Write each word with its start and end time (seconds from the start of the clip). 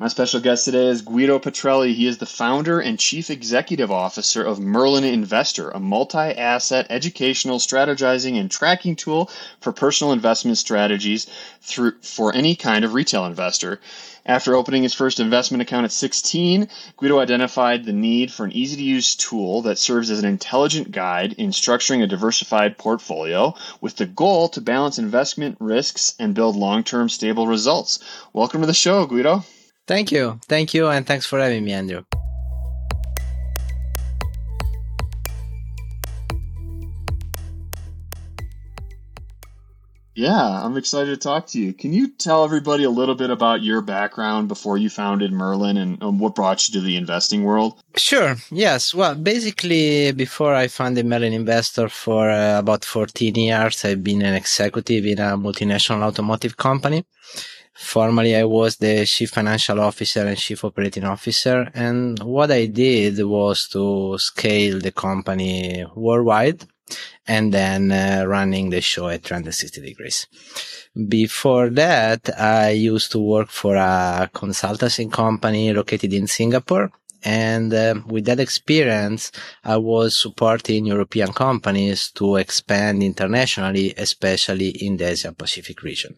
My 0.00 0.08
special 0.08 0.40
guest 0.40 0.64
today 0.64 0.86
is 0.86 1.02
Guido 1.02 1.38
Petrelli. 1.38 1.92
He 1.92 2.06
is 2.06 2.16
the 2.16 2.24
founder 2.24 2.80
and 2.80 2.98
chief 2.98 3.28
executive 3.28 3.92
officer 3.92 4.42
of 4.42 4.58
Merlin 4.58 5.04
Investor, 5.04 5.68
a 5.68 5.78
multi 5.78 6.16
asset 6.16 6.86
educational 6.88 7.58
strategizing 7.58 8.40
and 8.40 8.50
tracking 8.50 8.96
tool 8.96 9.30
for 9.60 9.72
personal 9.72 10.14
investment 10.14 10.56
strategies 10.56 11.26
through, 11.60 11.98
for 12.00 12.34
any 12.34 12.56
kind 12.56 12.86
of 12.86 12.94
retail 12.94 13.26
investor. 13.26 13.78
After 14.24 14.54
opening 14.54 14.84
his 14.84 14.94
first 14.94 15.20
investment 15.20 15.60
account 15.60 15.84
at 15.84 15.92
16, 15.92 16.66
Guido 16.96 17.18
identified 17.18 17.84
the 17.84 17.92
need 17.92 18.32
for 18.32 18.46
an 18.46 18.52
easy 18.52 18.76
to 18.76 18.82
use 18.82 19.14
tool 19.14 19.60
that 19.60 19.76
serves 19.76 20.10
as 20.10 20.18
an 20.18 20.24
intelligent 20.24 20.92
guide 20.92 21.34
in 21.34 21.50
structuring 21.50 22.02
a 22.02 22.06
diversified 22.06 22.78
portfolio 22.78 23.54
with 23.82 23.96
the 23.96 24.06
goal 24.06 24.48
to 24.48 24.62
balance 24.62 24.98
investment 24.98 25.58
risks 25.60 26.14
and 26.18 26.34
build 26.34 26.56
long 26.56 26.84
term 26.84 27.10
stable 27.10 27.46
results. 27.46 27.98
Welcome 28.32 28.62
to 28.62 28.66
the 28.66 28.72
show, 28.72 29.04
Guido. 29.04 29.44
Thank 29.90 30.12
you. 30.12 30.38
Thank 30.46 30.72
you. 30.72 30.86
And 30.86 31.04
thanks 31.04 31.26
for 31.26 31.40
having 31.40 31.64
me, 31.64 31.72
Andrew. 31.72 32.04
Yeah, 40.14 40.64
I'm 40.64 40.76
excited 40.76 41.10
to 41.10 41.16
talk 41.16 41.48
to 41.48 41.58
you. 41.58 41.72
Can 41.72 41.92
you 41.92 42.06
tell 42.06 42.44
everybody 42.44 42.84
a 42.84 42.90
little 42.90 43.16
bit 43.16 43.30
about 43.30 43.64
your 43.64 43.80
background 43.82 44.46
before 44.46 44.78
you 44.78 44.88
founded 44.88 45.32
Merlin 45.32 45.76
and, 45.76 46.00
and 46.00 46.20
what 46.20 46.36
brought 46.36 46.68
you 46.68 46.74
to 46.74 46.86
the 46.86 46.96
investing 46.96 47.42
world? 47.42 47.82
Sure. 47.96 48.36
Yes. 48.52 48.94
Well, 48.94 49.16
basically, 49.16 50.12
before 50.12 50.54
I 50.54 50.68
founded 50.68 51.04
Merlin 51.04 51.32
Investor 51.32 51.88
for 51.88 52.30
uh, 52.30 52.60
about 52.60 52.84
14 52.84 53.34
years, 53.34 53.84
I've 53.84 54.04
been 54.04 54.22
an 54.22 54.34
executive 54.34 55.04
in 55.04 55.18
a 55.18 55.36
multinational 55.36 56.04
automotive 56.04 56.56
company. 56.56 57.04
Formerly, 57.82 58.36
I 58.36 58.44
was 58.44 58.76
the 58.76 59.04
chief 59.06 59.30
financial 59.30 59.80
officer 59.80 60.24
and 60.26 60.36
chief 60.36 60.64
operating 60.64 61.02
officer. 61.02 61.70
And 61.74 62.22
what 62.22 62.52
I 62.52 62.66
did 62.66 63.24
was 63.24 63.68
to 63.68 64.16
scale 64.18 64.78
the 64.78 64.92
company 64.92 65.84
worldwide 65.96 66.66
and 67.26 67.52
then 67.52 67.90
uh, 67.90 68.24
running 68.26 68.68
the 68.70 68.82
show 68.82 69.08
at 69.08 69.24
360 69.24 69.80
degrees. 69.80 70.26
Before 71.08 71.70
that, 71.70 72.28
I 72.38 72.70
used 72.70 73.12
to 73.12 73.18
work 73.18 73.48
for 73.48 73.74
a 73.76 74.30
consultancy 74.32 75.10
company 75.10 75.72
located 75.72 76.12
in 76.12 76.26
Singapore. 76.26 76.92
And 77.24 77.72
uh, 77.72 77.94
with 78.06 78.26
that 78.26 78.40
experience, 78.40 79.32
I 79.64 79.78
was 79.78 80.14
supporting 80.14 80.84
European 80.84 81.32
companies 81.32 82.10
to 82.12 82.36
expand 82.36 83.02
internationally, 83.02 83.94
especially 83.96 84.68
in 84.68 84.98
the 84.98 85.10
Asia 85.10 85.32
Pacific 85.32 85.82
region. 85.82 86.16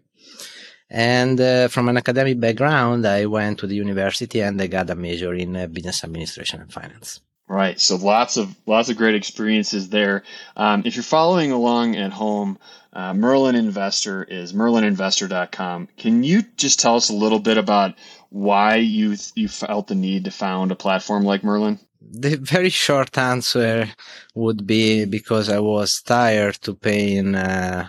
And 0.95 1.41
uh, 1.41 1.69
from 1.69 1.89
an 1.89 1.97
academic 1.97 2.39
background, 2.39 3.07
I 3.07 3.25
went 3.25 3.61
to 3.61 3.67
the 3.67 3.75
university 3.75 4.41
and 4.41 4.61
I 4.61 4.67
got 4.67 4.91
a 4.91 4.95
major 4.95 5.33
in 5.33 5.57
uh, 5.57 5.67
business 5.67 6.05
administration 6.05 6.61
and 6.61 6.71
finance. 6.71 7.23
Right. 7.49 7.81
So 7.81 7.97
lots 7.97 8.37
of 8.37 8.55
lots 8.67 8.91
of 8.91 8.99
great 8.99 9.15
experiences 9.15 9.89
there. 9.89 10.23
Um, 10.55 10.83
if 10.85 10.95
you're 10.95 11.03
following 11.03 11.51
along 11.51 11.97
at 11.97 12.13
home, 12.13 12.59
uh, 12.93 13.15
Merlin 13.15 13.57
Investor 13.57 14.23
is 14.23 14.53
merlininvestor.com. 14.53 15.89
Can 15.97 16.25
you 16.25 16.43
just 16.59 16.79
tell 16.79 16.97
us 16.97 17.09
a 17.09 17.15
little 17.15 17.41
bit 17.41 17.57
about 17.57 17.95
why 18.29 18.77
you 18.77 19.17
you 19.35 19.49
felt 19.49 19.87
the 19.87 19.95
need 19.95 20.27
to 20.27 20.31
found 20.31 20.73
a 20.73 20.77
platform 20.77 21.25
like 21.25 21.43
Merlin? 21.43 21.79
The 22.03 22.37
very 22.37 22.69
short 22.69 23.17
answer 23.17 23.89
would 24.35 24.67
be 24.67 25.07
because 25.07 25.49
I 25.49 25.59
was 25.59 26.03
tired 26.03 26.57
to 26.63 26.75
paying 26.75 27.35
uh, 27.35 27.89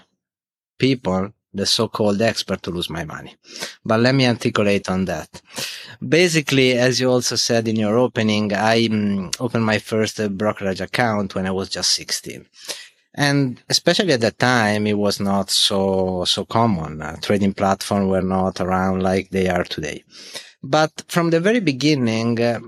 people 0.80 1.34
the 1.54 1.66
so-called 1.66 2.22
expert 2.22 2.62
to 2.64 2.72
lose 2.72 2.90
my 2.90 3.04
money. 3.04 3.36
But 3.86 4.00
let 4.00 4.16
me 4.16 4.28
articulate 4.28 4.90
on 4.90 5.06
that. 5.06 5.42
Basically, 6.08 6.74
as 6.74 7.00
you 7.00 7.10
also 7.10 7.36
said 7.36 7.68
in 7.68 7.76
your 7.76 7.98
opening, 7.98 8.54
I 8.54 8.88
um, 8.92 9.32
opened 9.40 9.66
my 9.66 9.80
first 9.80 10.20
uh, 10.20 10.30
brokerage 10.30 10.82
account 10.82 11.36
when 11.36 11.46
I 11.46 11.52
was 11.52 11.70
just 11.70 11.92
16. 11.92 12.46
And 13.16 13.62
especially 13.70 14.14
at 14.14 14.22
that 14.22 14.40
time, 14.40 14.88
it 14.88 14.98
was 14.98 15.20
not 15.20 15.52
so, 15.52 16.26
so 16.26 16.46
common. 16.46 17.02
Uh, 17.02 17.18
trading 17.22 17.54
platforms 17.54 18.10
were 18.10 18.24
not 18.24 18.60
around 18.60 19.04
like 19.04 19.30
they 19.30 19.48
are 19.48 19.64
today. 19.64 20.04
But 20.64 21.04
from 21.08 21.30
the 21.30 21.40
very 21.40 21.60
beginning, 21.60 22.42
uh, 22.42 22.60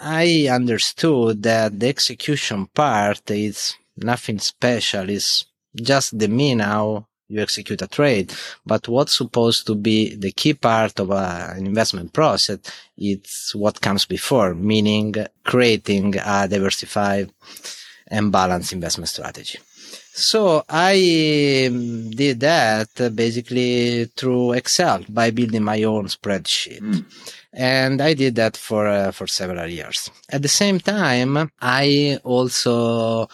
I 0.00 0.48
understood 0.50 1.42
that 1.42 1.78
the 1.78 1.88
execution 1.88 2.66
part 2.66 3.30
is 3.30 3.74
nothing 3.96 4.38
special. 4.38 5.10
It's 5.10 5.46
just 5.74 6.18
the 6.18 6.28
me 6.28 6.54
now 6.54 7.08
you 7.28 7.40
execute 7.40 7.82
a 7.82 7.86
trade. 7.86 8.32
But 8.64 8.88
what's 8.88 9.16
supposed 9.16 9.66
to 9.66 9.74
be 9.74 10.14
the 10.14 10.32
key 10.32 10.54
part 10.54 10.98
of 11.00 11.10
a, 11.10 11.54
an 11.56 11.66
investment 11.66 12.12
process, 12.12 12.58
it's 12.96 13.54
what 13.54 13.80
comes 13.80 14.04
before, 14.06 14.54
meaning 14.54 15.14
creating 15.44 16.14
a 16.24 16.46
diversified 16.48 17.30
and 18.08 18.30
balanced 18.30 18.72
investment 18.72 19.08
strategy. 19.08 19.58
So 20.12 20.64
I 20.68 21.66
um, 21.68 22.10
did 22.10 22.40
that 22.40 22.88
basically 23.14 24.06
through 24.16 24.52
Excel 24.52 25.04
by 25.08 25.30
building 25.30 25.62
my 25.62 25.82
own 25.82 26.06
spreadsheet. 26.06 26.80
Mm. 26.80 27.04
And 27.52 28.00
I 28.00 28.14
did 28.14 28.34
that 28.36 28.56
for, 28.56 28.86
uh, 28.86 29.10
for 29.12 29.26
several 29.26 29.68
years. 29.68 30.10
At 30.30 30.42
the 30.42 30.48
same 30.48 30.80
time, 30.80 31.50
I 31.60 32.18
also 32.24 33.28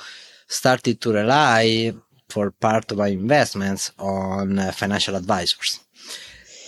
started 0.48 1.00
to 1.00 1.12
rely 1.12 1.92
for 2.32 2.50
part 2.50 2.90
of 2.90 2.98
my 2.98 3.08
investments 3.08 3.92
on 3.98 4.58
uh, 4.58 4.72
financial 4.72 5.14
advisors. 5.16 5.80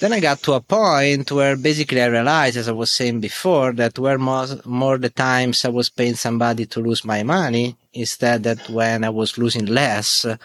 Then 0.01 0.13
I 0.13 0.21
got 0.21 0.43
to 0.43 0.55
a 0.55 0.61
point 0.61 1.31
where 1.33 1.57
basically 1.57 2.03
I 2.03 2.07
realized, 2.07 2.57
as 2.57 2.69
I 2.69 2.73
was 2.73 2.93
saying 2.93 3.21
before, 3.21 3.73
that 3.75 3.99
where 3.99 4.19
more, 4.19 4.47
more 4.65 4.99
the 4.99 5.09
times 5.09 5.65
I 5.65 5.71
was 5.71 5.89
paying 5.89 6.17
somebody 6.17 6.67
to 6.67 6.81
lose 6.81 7.05
my 7.05 7.23
money 7.23 7.77
instead 7.93 8.43
that 8.43 8.69
when 8.69 9.05
I 9.05 9.11
was 9.11 9.39
losing 9.39 9.67
less 9.67 10.27
uh, 10.27 10.37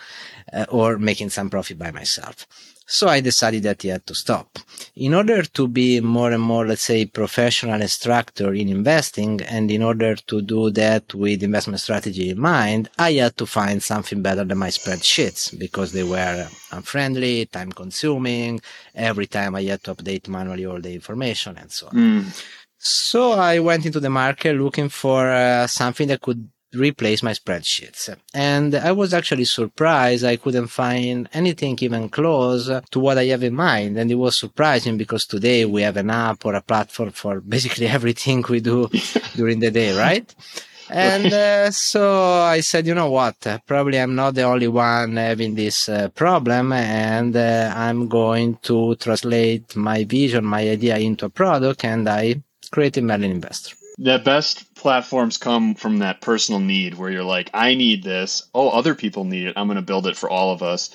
or 0.70 0.98
making 0.98 1.30
some 1.30 1.50
profit 1.50 1.78
by 1.78 1.92
myself. 1.92 2.48
So 2.92 3.08
I 3.08 3.20
decided 3.20 3.62
that 3.64 3.84
he 3.84 3.90
had 3.90 4.08
to 4.08 4.16
stop. 4.16 4.58
In 4.96 5.14
order 5.14 5.44
to 5.44 5.68
be 5.68 6.00
more 6.00 6.32
and 6.32 6.42
more, 6.42 6.66
let's 6.66 6.82
say, 6.82 7.06
professional 7.06 7.80
instructor 7.80 8.52
in 8.52 8.68
investing, 8.68 9.42
and 9.42 9.70
in 9.70 9.84
order 9.84 10.16
to 10.16 10.42
do 10.42 10.72
that 10.72 11.14
with 11.14 11.44
investment 11.44 11.82
strategy 11.82 12.32
in 12.32 12.40
mind, 12.40 12.90
I 12.98 13.12
had 13.14 13.38
to 13.38 13.46
find 13.46 13.84
something 13.84 14.24
better 14.24 14.44
than 14.44 14.58
my 14.58 14.70
spreadsheets 14.70 15.58
because 15.58 15.92
they 15.92 16.02
were 16.02 16.48
unfriendly, 16.72 17.46
time 17.46 17.72
consuming. 17.72 18.60
Every 18.96 19.28
time 19.28 19.54
I 19.54 19.62
had 19.66 19.84
to 19.84 19.94
update 19.94 20.28
manually 20.28 20.66
all 20.66 20.82
the 20.82 20.96
information 20.96 21.58
and 21.58 21.72
so 21.72 21.90
on. 21.90 21.94
Mm. 21.94 22.44
So 22.80 23.34
I 23.34 23.60
went 23.60 23.86
into 23.86 24.00
the 24.00 24.10
market 24.10 24.56
looking 24.56 24.90
for 24.90 25.30
uh, 25.30 25.68
something 25.68 26.08
that 26.08 26.22
could 26.22 26.50
replace 26.74 27.24
my 27.24 27.32
spreadsheets. 27.32 28.16
And 28.34 28.76
I 28.76 28.92
was 28.92 29.14
actually 29.14 29.46
surprised 29.46 30.24
I 30.24 30.36
couldn't 30.36 30.68
find 30.68 31.28
anything 31.34 31.78
even 31.82 32.10
close 32.10 32.70
to 32.92 33.00
what 33.00 33.18
I 33.18 33.26
have 33.26 33.44
in 33.44 33.56
mind. 33.56 33.98
And 33.98 34.12
it 34.12 34.16
was 34.16 34.38
surprising 34.38 34.98
because 34.98 35.26
today 35.26 35.66
we 35.66 35.82
have 35.82 35.98
an 35.98 36.10
app 36.10 36.46
or 36.46 36.56
a 36.56 36.62
platform 36.62 37.12
for 37.12 37.40
basically 37.56 37.88
everything 37.88 38.44
we 38.50 38.60
do 38.60 38.90
during 39.36 39.60
the 39.60 39.72
day, 39.72 39.98
right? 39.98 40.34
And 40.92 41.32
uh, 41.32 41.72
so 41.72 42.42
I 42.42 42.62
said, 42.62 42.88
you 42.88 42.96
know 42.96 43.12
what? 43.12 43.36
Probably 43.68 44.00
I'm 44.00 44.16
not 44.16 44.34
the 44.34 44.42
only 44.42 44.68
one 44.68 45.18
having 45.18 45.54
this 45.54 45.88
uh, 45.88 46.10
problem, 46.10 46.74
and 46.74 47.36
uh, 47.36 47.72
I'm 47.76 48.08
going 48.08 48.58
to 48.64 48.96
translate 48.96 49.76
my 49.76 50.04
vision, 50.04 50.46
my 50.46 50.68
idea 50.68 50.98
into 50.98 51.26
a 51.26 51.30
product, 51.30 51.86
and 51.86 52.10
I 52.10 52.42
created 52.72 53.04
Merlin 53.04 53.30
Investor 53.30 53.79
the 54.00 54.18
best 54.18 54.74
platforms 54.76 55.38
come 55.38 55.76
from 55.76 56.00
that 56.00 56.22
personal 56.22 56.62
need 56.62 56.96
where 56.96 57.12
you're 57.12 57.24
like, 57.24 57.50
I 57.54 57.76
need 57.76 58.02
this. 58.02 58.50
Oh, 58.56 58.70
other 58.70 58.96
people 58.96 59.26
need 59.26 59.48
it. 59.48 59.54
I'm 59.58 59.68
going 59.68 59.76
to 59.76 59.82
build 59.82 60.08
it 60.08 60.16
for 60.16 60.30
all 60.30 60.54
of 60.54 60.64
us. 60.64 60.88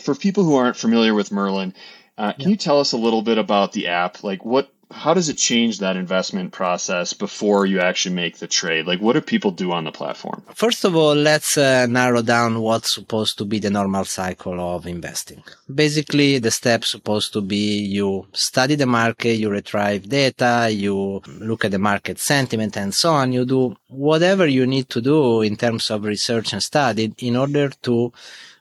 For 0.00 0.16
people 0.16 0.42
who 0.42 0.56
aren't 0.56 0.76
familiar 0.76 1.14
with 1.14 1.30
Merlin, 1.30 1.74
uh, 2.18 2.32
can 2.32 2.42
yeah. 2.42 2.48
you 2.48 2.56
tell 2.56 2.80
us 2.80 2.92
a 2.92 2.96
little 2.96 3.22
bit 3.22 3.38
about 3.38 3.72
the 3.72 3.86
app? 3.86 4.24
Like, 4.24 4.44
what 4.44 4.72
how 4.90 5.14
does 5.14 5.28
it 5.28 5.36
change 5.36 5.78
that 5.78 5.96
investment 5.96 6.52
process 6.52 7.12
before 7.12 7.64
you 7.64 7.80
actually 7.80 8.14
make 8.14 8.38
the 8.38 8.46
trade? 8.46 8.86
Like, 8.86 9.00
what 9.00 9.12
do 9.12 9.20
people 9.20 9.50
do 9.50 9.72
on 9.72 9.84
the 9.84 9.92
platform? 9.92 10.42
First 10.54 10.84
of 10.84 10.96
all, 10.96 11.14
let's 11.14 11.56
uh, 11.56 11.86
narrow 11.86 12.22
down 12.22 12.60
what's 12.60 12.94
supposed 12.94 13.38
to 13.38 13.44
be 13.44 13.58
the 13.58 13.70
normal 13.70 14.04
cycle 14.04 14.60
of 14.60 14.86
investing. 14.86 15.42
Basically, 15.72 16.38
the 16.38 16.50
steps 16.50 16.88
supposed 16.88 17.32
to 17.34 17.40
be 17.40 17.78
you 17.78 18.26
study 18.32 18.74
the 18.74 18.86
market, 18.86 19.34
you 19.36 19.48
retrieve 19.48 20.08
data, 20.08 20.68
you 20.70 21.22
look 21.38 21.64
at 21.64 21.70
the 21.70 21.78
market 21.78 22.18
sentiment 22.18 22.76
and 22.76 22.92
so 22.92 23.10
on. 23.12 23.32
You 23.32 23.44
do 23.44 23.76
whatever 23.88 24.46
you 24.46 24.66
need 24.66 24.88
to 24.90 25.00
do 25.00 25.42
in 25.42 25.56
terms 25.56 25.90
of 25.90 26.04
research 26.04 26.52
and 26.52 26.62
study 26.62 27.14
in 27.18 27.36
order 27.36 27.70
to 27.82 28.12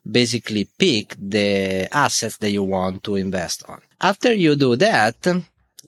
basically 0.09 0.65
pick 0.77 1.15
the 1.19 1.87
assets 1.91 2.37
that 2.37 2.51
you 2.51 2.63
want 2.63 3.03
to 3.03 3.15
invest 3.15 3.63
on. 3.67 3.81
After 4.01 4.33
you 4.33 4.55
do 4.55 4.75
that, 4.77 5.27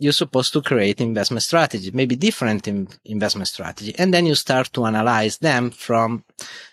you're 0.01 0.12
supposed 0.12 0.51
to 0.51 0.63
create 0.63 1.00
investment 1.00 1.44
strategy, 1.44 1.92
maybe 1.94 2.15
different 2.15 2.68
in 2.68 2.88
investment 3.06 3.48
strategy. 3.48 3.94
And 4.00 4.12
then 4.12 4.25
you 4.25 4.33
start 4.33 4.74
to 4.74 4.88
analyze 4.88 5.38
them 5.38 5.69
from 5.69 6.24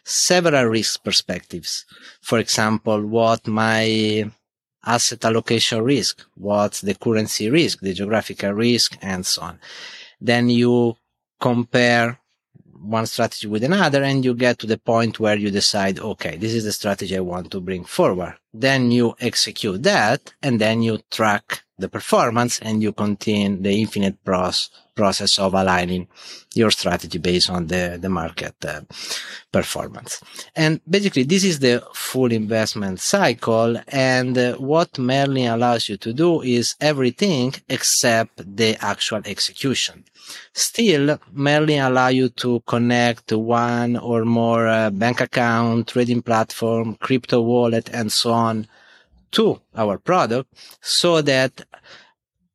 several 0.03 0.65
risk 0.65 1.05
perspectives. 1.05 1.85
For 2.23 2.39
example, 2.39 3.05
what 3.05 3.47
my 3.47 4.31
asset 4.83 5.27
allocation 5.27 5.83
risk, 5.83 6.25
what's 6.37 6.81
the 6.81 6.95
currency 6.95 7.51
risk, 7.51 7.81
the 7.81 7.93
geographical 7.93 8.53
risk, 8.53 8.97
and 9.03 9.27
so 9.27 9.43
on. 9.43 9.59
Then 10.19 10.49
you 10.49 10.97
compare 11.39 12.19
one 12.81 13.07
strategy 13.07 13.47
with 13.47 13.65
another 13.65 14.03
and 14.03 14.25
you 14.25 14.35
get 14.35 14.59
to 14.59 14.67
the 14.67 14.79
point 14.79 15.21
where 15.21 15.37
you 15.37 15.51
decide, 15.51 15.99
okay, 15.99 16.37
this 16.37 16.55
is 16.55 16.65
the 16.65 16.73
strategy 16.73 17.17
I 17.17 17.21
want 17.21 17.51
to 17.53 17.61
bring 17.61 17.85
forward. 17.85 18.37
Then 18.53 18.91
you 18.91 19.15
execute 19.21 19.83
that 19.83 20.35
and 20.43 20.61
then 20.61 20.83
you 20.83 21.01
track 21.11 21.63
the 21.79 21.89
performance 21.89 22.59
and 22.61 22.83
you 22.83 22.93
continue 22.93 23.61
the 23.61 23.81
infinite 23.81 24.25
process 24.25 24.71
process 25.01 25.39
of 25.39 25.55
aligning 25.55 26.05
your 26.61 26.73
strategy 26.81 27.19
based 27.19 27.51
on 27.57 27.63
the, 27.73 27.99
the 28.05 28.09
market 28.09 28.57
uh, 28.65 28.81
performance. 29.53 30.13
And 30.57 30.81
basically, 30.95 31.25
this 31.33 31.45
is 31.45 31.57
the 31.61 31.75
full 31.95 32.33
investment 32.33 32.99
cycle. 33.01 33.71
And 33.89 34.37
uh, 34.37 34.55
what 34.73 34.99
Merlin 34.99 35.49
allows 35.57 35.89
you 35.89 35.97
to 35.99 36.13
do 36.13 36.31
is 36.43 36.75
everything 36.81 37.55
except 37.69 38.35
the 38.57 38.71
actual 38.93 39.23
execution. 39.25 40.05
Still, 40.53 41.19
Merlin 41.33 41.81
allow 41.81 42.09
you 42.09 42.29
to 42.43 42.51
connect 42.67 43.27
one 43.33 43.97
or 43.97 44.25
more 44.25 44.67
uh, 44.67 44.91
bank 44.91 45.21
account, 45.21 45.89
trading 45.89 46.23
platform, 46.23 46.97
crypto 47.07 47.41
wallet, 47.41 47.89
and 47.93 48.11
so 48.11 48.33
on 48.33 48.67
to 49.31 49.61
our 49.77 49.99
product 49.99 50.49
so 50.81 51.23
that 51.23 51.53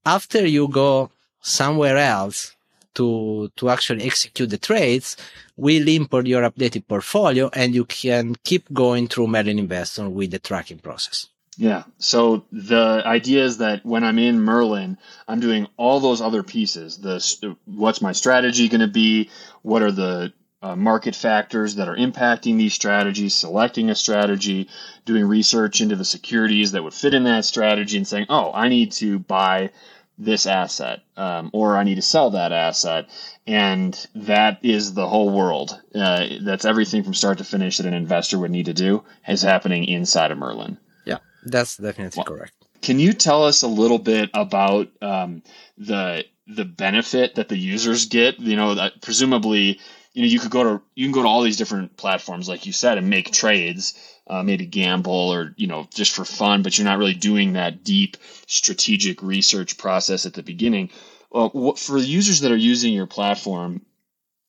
after 0.06 0.46
you 0.46 0.68
go 0.68 1.10
somewhere 1.44 1.98
else 1.98 2.56
to 2.96 3.52
to 3.58 3.70
actually 3.70 4.04
execute 4.06 4.50
the 4.50 4.58
trades, 4.58 5.18
we'll 5.58 5.88
import 5.88 6.26
your 6.26 6.50
updated 6.50 6.88
portfolio 6.88 7.50
and 7.54 7.76
you 7.76 7.86
can 7.86 8.36
keep 8.44 8.72
going 8.74 9.08
through 9.08 9.28
Merlin 9.28 9.60
Investor 9.60 10.10
with 10.10 10.32
the 10.32 10.40
tracking 10.40 10.80
process. 10.80 11.28
Yeah. 11.58 11.84
So 12.00 12.46
the 12.52 13.04
idea 13.06 13.44
is 13.44 13.58
that 13.60 13.86
when 13.86 14.04
I'm 14.04 14.18
in 14.18 14.42
Merlin, 14.42 14.98
I'm 15.28 15.40
doing 15.40 15.68
all 15.78 16.00
those 16.00 16.22
other 16.22 16.42
pieces. 16.42 16.98
The 16.98 17.56
what's 17.66 18.02
my 18.02 18.12
strategy 18.12 18.68
going 18.70 18.82
to 18.82 18.88
be? 18.88 19.30
What 19.62 19.84
are 19.84 19.92
the 19.92 20.34
uh, 20.64 20.76
market 20.76 21.16
factors 21.16 21.76
that 21.76 21.90
are 21.90 21.96
impacting 21.96 22.58
these 22.58 22.74
strategies? 22.74 23.36
Selecting 23.36 23.90
a 23.92 23.96
strategy, 23.96 24.70
doing 25.06 25.26
research 25.26 25.82
into 25.82 25.96
the 25.96 26.06
securities 26.06 26.72
that 26.72 26.84
would 26.84 26.94
fit 26.94 27.14
in 27.14 27.26
that 27.26 27.46
strategy, 27.46 27.98
and 27.98 28.08
saying, 28.08 28.26
"Oh, 28.30 28.52
I 28.52 28.70
need 28.70 28.92
to 28.94 29.20
buy 29.20 29.70
this 30.18 30.46
asset 30.46 31.02
um, 31.18 31.50
or 31.54 31.78
I 31.78 31.84
need 31.84 31.96
to 31.96 32.02
sell 32.02 32.32
that 32.32 32.52
asset. 32.52 33.10
And 33.46 34.08
that 34.16 34.60
is 34.64 34.94
the 34.94 35.08
whole 35.08 35.30
world. 35.30 35.80
Uh, 35.94 36.28
that's 36.42 36.66
everything 36.66 37.04
from 37.04 37.14
start 37.14 37.40
to 37.40 37.44
finish 37.44 37.78
that 37.78 37.86
an 37.86 37.94
investor 37.94 38.40
would 38.40 38.52
need 38.52 38.66
to 38.66 38.74
do 38.74 39.04
is 39.28 39.42
happening 39.42 39.86
inside 39.86 40.32
of 40.32 40.38
Merlin. 40.38 40.78
Yeah, 41.06 41.18
that's 41.46 41.78
definitely 41.78 42.18
well, 42.18 42.38
correct. 42.38 42.54
Can 42.82 43.00
you 43.00 43.14
tell 43.14 43.44
us 43.44 43.64
a 43.64 43.68
little 43.68 44.00
bit 44.00 44.30
about 44.34 44.90
um, 45.02 45.44
the 45.78 46.26
the 46.48 46.66
benefit 46.66 47.36
that 47.36 47.50
the 47.50 47.58
users 47.58 48.06
get? 48.06 48.40
You 48.40 48.56
know, 48.56 48.76
that 48.76 49.02
presumably, 49.02 49.80
you 50.14 50.22
know, 50.22 50.28
you 50.28 50.40
could 50.40 50.52
go 50.52 50.64
to 50.64 50.82
you 50.96 51.06
can 51.06 51.12
go 51.12 51.24
to 51.24 51.28
all 51.28 51.42
these 51.42 51.58
different 51.58 51.98
platforms, 51.98 52.48
like 52.48 52.66
you 52.66 52.74
said, 52.74 52.98
and 52.98 53.10
make 53.10 53.32
trades 53.32 53.94
uh, 54.28 54.44
maybe 54.44 54.66
gamble 54.66 55.34
or 55.34 55.54
you 55.58 55.68
know 55.68 55.88
just 55.94 56.16
for 56.16 56.26
fun, 56.26 56.62
but 56.62 56.78
you're 56.78 56.86
not 56.86 56.98
really 56.98 57.14
doing 57.14 57.54
that 57.54 57.84
deep 57.84 58.18
strategic 58.48 59.22
research 59.22 59.78
process 59.78 60.26
at 60.26 60.34
the 60.34 60.44
beginning. 60.44 60.90
Well, 61.32 61.50
what, 61.50 61.80
for 61.80 61.98
users 61.98 62.42
that 62.42 62.52
are 62.52 62.56
using 62.56 62.94
your 62.94 63.08
platform, 63.08 63.82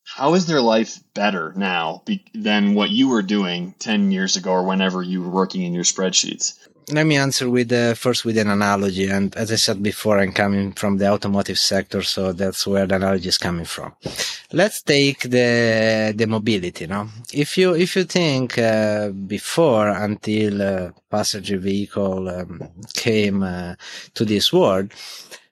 how 0.03 0.35
is 0.35 0.45
their 0.45 0.61
life 0.61 0.99
better 1.15 1.51
now 1.55 2.03
be, 2.05 2.23
than 2.33 2.75
what 2.75 2.91
you 2.91 3.09
were 3.09 3.23
doing 3.23 3.73
10 3.79 4.11
years 4.11 4.35
ago 4.35 4.51
or 4.51 4.63
whenever 4.63 5.01
you 5.01 5.23
were 5.23 5.29
working 5.29 5.63
in 5.63 5.73
your 5.73 5.83
spreadsheets? 5.83 6.53
Let 6.91 7.05
me 7.05 7.17
answer 7.17 7.49
with 7.49 7.71
uh, 7.71 7.93
first 7.95 8.25
with 8.25 8.37
an 8.37 8.49
analogy. 8.49 9.07
And 9.07 9.35
as 9.35 9.51
I 9.51 9.55
said 9.55 9.81
before, 9.81 10.19
I'm 10.19 10.31
coming 10.31 10.71
from 10.73 10.97
the 10.97 11.07
automotive 11.07 11.57
sector, 11.57 12.03
so 12.03 12.31
that's 12.33 12.67
where 12.67 12.85
the 12.85 12.95
analogy 12.95 13.29
is 13.29 13.37
coming 13.37 13.65
from. 13.65 13.93
Let's 14.51 14.81
take 14.81 15.21
the 15.21 16.13
the 16.15 16.27
mobility. 16.27 16.87
No, 16.87 17.07
if 17.33 17.57
you 17.57 17.73
if 17.75 17.95
you 17.95 18.03
think 18.03 18.57
uh, 18.57 19.09
before 19.09 19.89
until 19.89 20.61
uh, 20.61 20.91
passenger 21.09 21.57
vehicle 21.57 22.29
um, 22.29 22.61
came 22.93 23.43
uh, 23.43 23.75
to 24.13 24.25
this 24.25 24.53
world, 24.53 24.91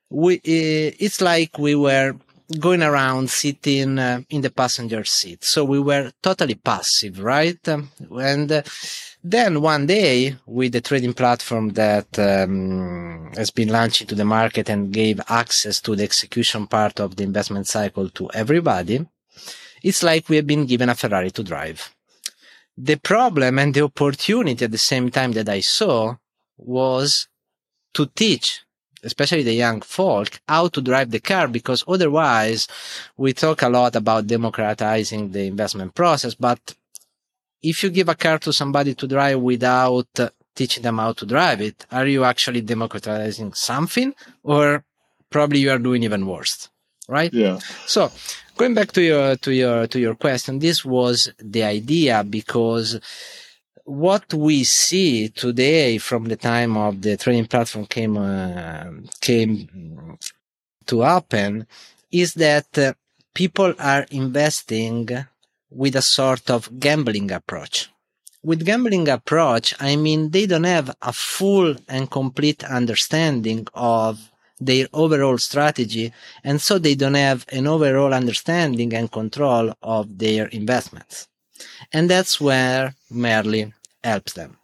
we 0.09 0.35
it's 0.43 1.21
like 1.21 1.57
we 1.57 1.75
were 1.75 2.15
going 2.59 2.83
around 2.83 3.29
sitting 3.29 3.97
uh, 3.97 4.21
in 4.29 4.41
the 4.41 4.51
passenger 4.51 5.03
seat. 5.03 5.43
So 5.43 5.63
we 5.65 5.79
were 5.79 6.11
totally 6.21 6.55
passive, 6.55 7.19
right? 7.19 7.59
And 7.67 8.51
uh, 8.51 8.61
then 9.23 9.61
one 9.61 9.85
day, 9.85 10.35
with 10.45 10.73
the 10.73 10.81
trading 10.81 11.13
platform 11.13 11.69
that 11.69 12.19
um, 12.19 13.31
has 13.37 13.51
been 13.51 13.69
launched 13.69 14.01
into 14.01 14.15
the 14.15 14.25
market 14.25 14.69
and 14.69 14.91
gave 14.91 15.21
access 15.29 15.79
to 15.81 15.95
the 15.95 16.03
execution 16.03 16.67
part 16.67 16.99
of 16.99 17.15
the 17.15 17.23
investment 17.23 17.67
cycle 17.67 18.09
to 18.09 18.29
everybody, 18.33 19.05
it's 19.81 20.03
like 20.03 20.27
we 20.27 20.35
have 20.35 20.47
been 20.47 20.65
given 20.65 20.89
a 20.89 20.95
Ferrari 20.95 21.31
to 21.31 21.43
drive. 21.43 21.93
The 22.77 22.97
problem 22.97 23.59
and 23.59 23.73
the 23.73 23.83
opportunity 23.83 24.65
at 24.65 24.71
the 24.71 24.77
same 24.77 25.09
time 25.09 25.31
that 25.33 25.47
I 25.47 25.61
saw 25.61 26.15
was 26.57 27.27
to 27.93 28.07
teach 28.07 28.63
especially 29.03 29.43
the 29.43 29.53
young 29.53 29.81
folk, 29.81 30.39
how 30.47 30.67
to 30.69 30.81
drive 30.81 31.11
the 31.11 31.19
car 31.19 31.47
because 31.47 31.83
otherwise 31.87 32.67
we 33.17 33.33
talk 33.33 33.61
a 33.61 33.69
lot 33.69 33.95
about 33.95 34.27
democratizing 34.27 35.31
the 35.31 35.45
investment 35.45 35.93
process, 35.93 36.33
but 36.33 36.75
if 37.63 37.81
you 37.81 37.89
give 37.89 38.09
a 38.09 38.15
car 38.15 38.37
to 38.39 38.51
somebody 38.51 38.93
to 38.93 39.07
drive 39.07 39.39
without 39.39 40.07
teaching 40.53 40.83
them 40.83 40.97
how 40.97 41.13
to 41.13 41.25
drive 41.25 41.61
it, 41.61 41.85
are 41.91 42.05
you 42.05 42.25
actually 42.25 42.61
democratizing 42.61 43.53
something 43.53 44.13
or 44.43 44.83
probably 45.29 45.59
you 45.59 45.71
are 45.71 45.79
doing 45.79 46.03
even 46.03 46.27
worse? 46.27 46.69
Right? 47.07 47.33
Yeah. 47.33 47.59
So 47.85 48.11
going 48.57 48.73
back 48.73 48.91
to 48.91 49.01
your, 49.01 49.35
to 49.37 49.53
your, 49.53 49.87
to 49.87 49.99
your 49.99 50.15
question, 50.15 50.59
this 50.59 50.83
was 50.85 51.31
the 51.39 51.63
idea 51.63 52.23
because 52.23 52.99
what 53.85 54.33
we 54.33 54.63
see 54.63 55.29
today 55.29 55.97
from 55.97 56.25
the 56.25 56.35
time 56.37 56.77
of 56.77 57.01
the 57.01 57.17
trading 57.17 57.47
platform 57.47 57.85
came, 57.85 58.17
uh, 58.17 58.85
came 59.19 60.17
to 60.85 61.01
happen 61.01 61.65
is 62.11 62.33
that 62.35 62.77
uh, 62.77 62.93
people 63.33 63.73
are 63.79 64.05
investing 64.11 65.09
with 65.73 65.95
a 65.95 66.01
sort 66.01 66.49
of 66.49 66.79
gambling 66.79 67.31
approach. 67.31 67.89
With 68.43 68.65
gambling 68.65 69.07
approach, 69.07 69.73
I 69.79 69.95
mean 69.95 70.31
they 70.31 70.45
don't 70.45 70.65
have 70.65 70.95
a 71.01 71.13
full 71.13 71.75
and 71.87 72.11
complete 72.11 72.63
understanding 72.63 73.67
of 73.73 74.29
their 74.59 74.87
overall 74.93 75.37
strategy, 75.37 76.13
and 76.43 76.61
so 76.61 76.77
they 76.77 76.95
don't 76.95 77.15
have 77.15 77.45
an 77.49 77.67
overall 77.67 78.13
understanding 78.13 78.93
and 78.93 79.11
control 79.11 79.73
of 79.81 80.17
their 80.17 80.47
investments. 80.47 81.27
And 81.91 82.09
that's 82.09 82.39
where 82.39 82.95
Merlin 83.09 83.73
helps 84.03 84.33
them. 84.33 84.57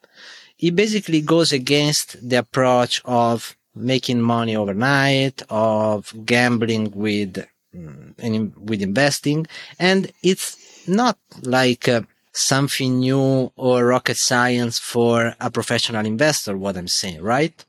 It 0.57 0.75
basically 0.75 1.21
goes 1.21 1.53
against 1.53 2.17
the 2.27 2.39
approach 2.39 3.01
of 3.05 3.55
making 3.75 4.21
money 4.21 4.55
overnight, 4.55 5.41
of 5.49 6.13
gambling 6.25 6.91
with, 6.91 7.45
mm, 7.73 8.57
with 8.57 8.81
investing, 8.81 9.47
and 9.79 10.11
it's 10.21 10.57
not 10.89 11.17
like 11.43 11.87
uh, 11.87 12.01
something 12.33 12.99
new 12.99 13.51
or 13.55 13.85
rocket 13.85 14.17
science 14.17 14.79
for 14.79 15.35
a 15.39 15.49
professional 15.49 16.05
investor, 16.05 16.57
what 16.57 16.77
I'm 16.77 16.87
saying, 16.87 17.21
right? 17.21 17.65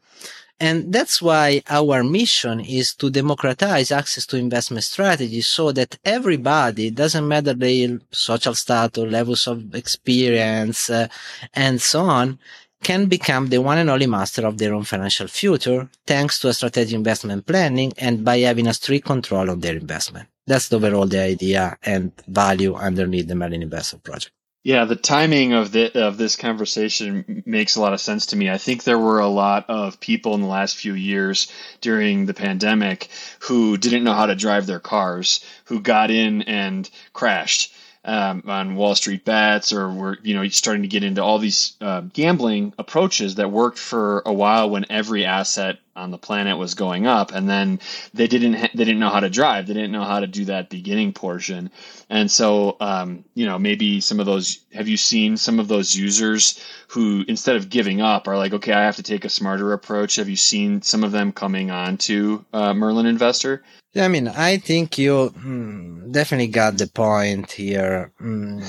And 0.63 0.93
that's 0.93 1.23
why 1.23 1.63
our 1.71 2.05
mission 2.05 2.61
is 2.61 2.95
to 2.97 3.09
democratize 3.09 3.91
access 3.91 4.27
to 4.27 4.37
investment 4.37 4.85
strategies 4.85 5.49
so 5.49 5.73
that 5.73 5.99
everybody, 6.05 6.91
doesn't 6.91 7.27
matter 7.27 7.55
their 7.55 7.99
social 8.11 8.55
status, 8.55 9.11
levels 9.11 9.47
of 9.47 9.75
experience, 9.75 10.91
uh, 10.91 11.09
and 11.55 11.81
so 11.81 12.03
on, 12.03 12.39
can 12.83 13.07
become 13.07 13.49
the 13.49 13.59
one 13.59 13.79
and 13.79 13.89
only 13.89 14.07
master 14.07 14.47
of 14.47 14.59
their 14.59 14.75
own 14.75 14.85
financial 14.85 15.29
future 15.29 15.89
thanks 16.07 16.39
to 16.41 16.49
a 16.49 16.55
strategic 16.55 16.95
investment 16.95 17.47
planning 17.47 17.93
and 17.97 18.25
by 18.25 18.39
having 18.39 18.67
a 18.67 18.75
strict 18.75 19.07
control 19.07 19.49
of 19.49 19.63
their 19.63 19.77
investment. 19.77 20.29
That's 20.51 20.67
the 20.67 20.77
overall 20.77 21.07
the 21.07 21.21
idea 21.21 21.79
and 21.81 22.11
value 22.27 22.75
underneath 22.75 23.29
the 23.29 23.37
Merlin 23.37 23.63
Investor 23.63 23.99
project. 23.99 24.33
Yeah, 24.65 24.85
the 24.85 24.97
timing 24.97 25.53
of 25.53 25.71
the 25.71 26.07
of 26.07 26.19
this 26.19 26.35
conversation 26.35 27.45
makes 27.47 27.77
a 27.77 27.81
lot 27.81 27.93
of 27.93 28.01
sense 28.01 28.27
to 28.27 28.37
me. 28.37 28.51
I 28.51 28.59
think 28.59 28.83
there 28.83 28.99
were 28.99 29.21
a 29.21 29.29
lot 29.29 29.67
of 29.71 30.01
people 30.01 30.35
in 30.35 30.41
the 30.41 30.49
last 30.49 30.77
few 30.77 30.95
years 30.95 31.53
during 31.81 32.27
the 32.27 32.35
pandemic 32.35 33.09
who 33.39 33.77
didn't 33.77 34.03
know 34.03 34.13
how 34.13 34.27
to 34.27 34.35
drive 34.35 34.67
their 34.67 34.81
cars, 34.81 35.45
who 35.67 35.79
got 35.79 36.11
in 36.11 36.43
and 36.43 36.91
crashed 37.13 37.73
um, 38.05 38.43
on 38.47 38.75
Wall 38.75 38.97
Street 38.97 39.25
bets, 39.25 39.73
or 39.73 39.89
were 39.89 40.19
you 40.25 40.35
know 40.35 40.49
starting 40.49 40.83
to 40.83 40.89
get 40.89 41.05
into 41.05 41.23
all 41.23 41.39
these 41.39 41.77
uh, 41.81 42.01
gambling 42.01 42.75
approaches 42.77 43.37
that 43.37 43.53
worked 43.53 43.79
for 43.79 44.23
a 44.27 44.33
while 44.33 44.69
when 44.69 44.85
every 44.91 45.27
asset 45.27 45.79
on 45.97 46.11
the 46.11 46.19
planet 46.19 46.57
was 46.57 46.75
going 46.75 47.07
up 47.07 47.33
and 47.33 47.49
then 47.49 47.81
they 48.15 48.27
didn't 48.27 48.55
ha- 48.55 48.71
they 48.75 48.85
didn't 48.85 49.01
know 49.01 49.11
how 49.11 49.21
to 49.21 49.31
drive. 49.31 49.67
They 49.67 49.75
didn't 49.75 49.93
know 49.93 50.05
how 50.05 50.21
to 50.21 50.27
do 50.27 50.45
that 50.47 50.71
beginning 50.71 51.13
portion. 51.13 51.71
And 52.09 52.31
so 52.31 52.77
um, 52.81 53.25
you 53.35 53.47
know 53.47 53.59
maybe 53.59 54.01
some 54.01 54.21
of 54.21 54.27
those 54.27 54.61
have 54.73 54.89
you 54.89 54.97
seen 54.97 55.37
some 55.37 55.59
of 55.59 55.69
those 55.69 55.95
users 55.95 56.63
who 56.89 57.25
instead 57.29 57.57
of 57.57 57.69
giving 57.69 58.01
up 58.01 58.27
are 58.29 58.37
like 58.37 58.53
okay 58.53 58.73
i 58.73 58.83
have 58.83 58.97
to 58.97 59.03
take 59.03 59.25
a 59.25 59.29
smarter 59.29 59.73
approach. 59.73 60.17
Have 60.17 60.29
you 60.29 60.37
seen 60.37 60.83
some 60.83 61.05
of 61.05 61.13
them 61.13 61.33
coming 61.33 61.71
on 61.71 61.97
to 61.99 62.45
uh, 62.53 62.75
merlin 62.75 63.07
investor? 63.07 63.63
Yeah, 63.93 64.05
I 64.05 64.09
mean, 64.09 64.29
I 64.29 64.59
think 64.59 64.99
you 64.99 65.33
mm, 65.37 66.13
definitely 66.13 66.47
got 66.47 66.79
the 66.79 66.87
point 66.87 67.51
here. 67.51 68.13
Mm, 68.21 68.63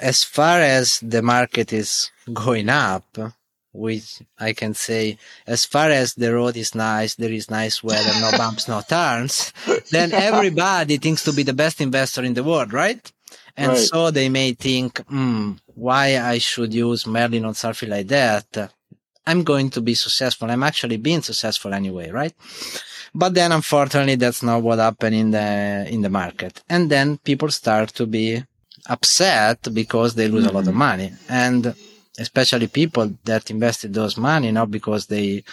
as 0.00 0.24
far 0.24 0.60
as 0.60 0.98
the 1.00 1.22
market 1.22 1.72
is 1.72 2.10
going 2.32 2.68
up, 2.68 3.04
which 3.76 4.22
I 4.38 4.52
can 4.52 4.74
say, 4.74 5.18
as 5.46 5.64
far 5.64 5.90
as 5.90 6.14
the 6.14 6.34
road 6.34 6.56
is 6.56 6.74
nice, 6.74 7.14
there 7.14 7.32
is 7.32 7.50
nice 7.50 7.82
weather, 7.82 8.12
no 8.20 8.30
bumps, 8.38 8.68
no 8.68 8.82
turns, 8.88 9.52
then 9.90 10.12
everybody 10.12 10.96
thinks 10.98 11.24
to 11.24 11.32
be 11.32 11.42
the 11.42 11.52
best 11.52 11.80
investor 11.80 12.22
in 12.22 12.34
the 12.34 12.44
world, 12.44 12.72
right? 12.72 13.12
And 13.56 13.72
right. 13.72 13.78
so 13.78 14.10
they 14.10 14.28
may 14.28 14.52
think, 14.52 14.98
hmm, 15.06 15.52
why 15.74 16.18
I 16.18 16.38
should 16.38 16.74
use 16.74 17.06
Merlin 17.06 17.44
or 17.44 17.54
something 17.54 17.88
like 17.88 18.08
that. 18.08 18.72
I'm 19.26 19.42
going 19.42 19.70
to 19.70 19.80
be 19.80 19.94
successful. 19.94 20.50
I'm 20.50 20.62
actually 20.62 20.98
being 20.98 21.22
successful 21.22 21.74
anyway, 21.74 22.10
right? 22.10 22.34
But 23.14 23.34
then 23.34 23.50
unfortunately, 23.52 24.16
that's 24.16 24.42
not 24.42 24.62
what 24.62 24.78
happened 24.78 25.16
in 25.16 25.30
the, 25.30 25.86
in 25.88 26.02
the 26.02 26.10
market. 26.10 26.62
And 26.68 26.90
then 26.90 27.18
people 27.18 27.50
start 27.50 27.90
to 27.94 28.06
be 28.06 28.42
upset 28.88 29.68
because 29.72 30.14
they 30.14 30.28
lose 30.28 30.44
mm-hmm. 30.44 30.50
a 30.50 30.58
lot 30.58 30.68
of 30.68 30.68
mm-hmm. 30.68 30.78
money. 30.78 31.12
And 31.28 31.74
especially 32.18 32.66
people 32.66 33.12
that 33.24 33.50
invested 33.50 33.94
those 33.94 34.16
money, 34.16 34.50
not 34.52 34.70
because 34.70 35.06
they 35.06 35.44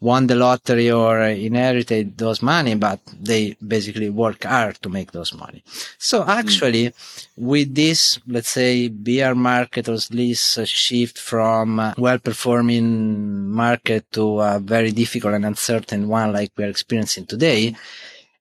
won 0.00 0.26
the 0.26 0.34
lottery 0.34 0.90
or 0.90 1.20
inherited 1.20 2.16
those 2.16 2.40
money, 2.42 2.74
but 2.74 3.00
they 3.20 3.54
basically 3.66 4.08
work 4.08 4.44
hard 4.44 4.80
to 4.82 4.88
make 4.88 5.12
those 5.12 5.34
money. 5.34 5.62
So 5.98 6.22
hmm. 6.22 6.30
actually, 6.30 6.84
mm. 6.86 7.28
with 7.36 7.74
this, 7.74 8.18
let's 8.26 8.48
say, 8.48 8.88
bear 8.88 9.34
market 9.34 9.88
or 9.88 9.98
this 10.10 10.58
shift 10.64 11.18
from 11.18 11.92
well-performing 11.98 13.50
market 13.50 14.10
to 14.12 14.40
a 14.40 14.58
very 14.58 14.90
difficult 14.90 15.34
and 15.34 15.44
uncertain 15.44 16.08
one 16.08 16.32
like 16.32 16.52
we're 16.56 16.70
experiencing 16.70 17.26
today, 17.26 17.76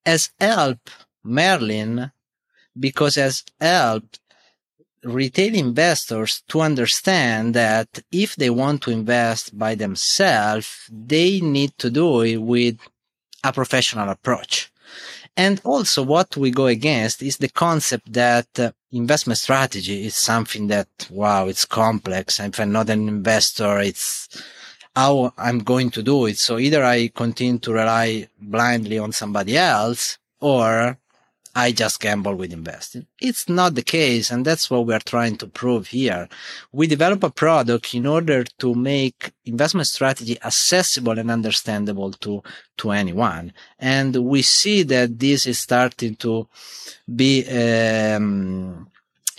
has 0.06 0.32
helped 0.40 0.92
Merlin 1.24 2.12
because 2.80 3.16
has 3.16 3.44
helped 3.60 4.19
retail 5.04 5.56
investors 5.56 6.44
to 6.50 6.62
understand 6.62 7.54
that 7.54 7.88
if 8.12 8.36
they 8.36 8.50
want 8.50 8.82
to 8.84 8.92
invest 8.92 9.58
by 9.58 9.76
themselves, 9.76 10.90
they 10.92 11.40
need 11.40 11.78
to 11.78 11.90
do 11.90 12.22
it 12.22 12.38
with 12.38 12.78
a 13.44 13.54
professional 13.54 14.10
approach. 14.10 14.72
And 15.38 15.62
also 15.64 16.04
what 16.04 16.36
we 16.36 16.52
go 16.52 16.68
against 16.68 17.22
is 17.24 17.38
the 17.38 17.50
concept 17.50 18.12
that 18.12 18.48
uh, 18.60 18.72
investment 18.92 19.38
strategy 19.38 20.06
is 20.06 20.16
something 20.16 20.68
that, 20.68 20.90
wow, 21.10 21.48
it's 21.48 21.66
complex. 21.66 22.40
If 22.40 22.60
I'm 22.60 22.72
not 22.72 22.90
an 22.90 23.08
investor, 23.08 23.80
it's 23.80 24.28
how 24.96 25.34
I'm 25.38 25.60
going 25.60 25.92
to 25.92 26.04
do 26.04 26.26
it. 26.26 26.38
So 26.38 26.58
either 26.58 26.84
I 26.84 27.08
continue 27.10 27.60
to 27.60 27.72
rely 27.72 28.28
blindly 28.42 29.00
on 29.00 29.14
somebody 29.14 29.56
else 29.56 30.18
or 30.42 30.98
I 31.56 31.72
just 31.72 32.00
gamble 32.00 32.36
with 32.36 32.54
investing. 32.54 33.08
It's 33.20 33.50
not 33.50 33.76
the 33.76 33.82
case. 33.82 34.32
And 34.32 34.46
that's 34.46 34.70
what 34.70 34.86
we're 34.86 35.00
trying 35.00 35.38
to 35.38 35.48
prove 35.48 35.88
here. 35.88 36.30
We 36.72 36.88
develop 36.88 37.24
a 37.24 37.32
product 37.32 37.94
in 37.94 38.06
order 38.06 38.44
to 38.44 38.76
make 38.76 39.32
investment 39.46 39.88
strategy 39.88 40.38
accessible 40.44 41.18
and 41.18 41.32
understandable 41.32 42.12
to, 42.14 42.44
to 42.78 42.92
anyone. 42.92 43.54
And 43.80 44.16
we 44.16 44.42
see 44.44 44.84
that 44.84 45.18
this 45.18 45.48
is 45.48 45.60
starting 45.60 46.16
to 46.18 46.48
be, 47.14 47.46
um, 47.48 48.88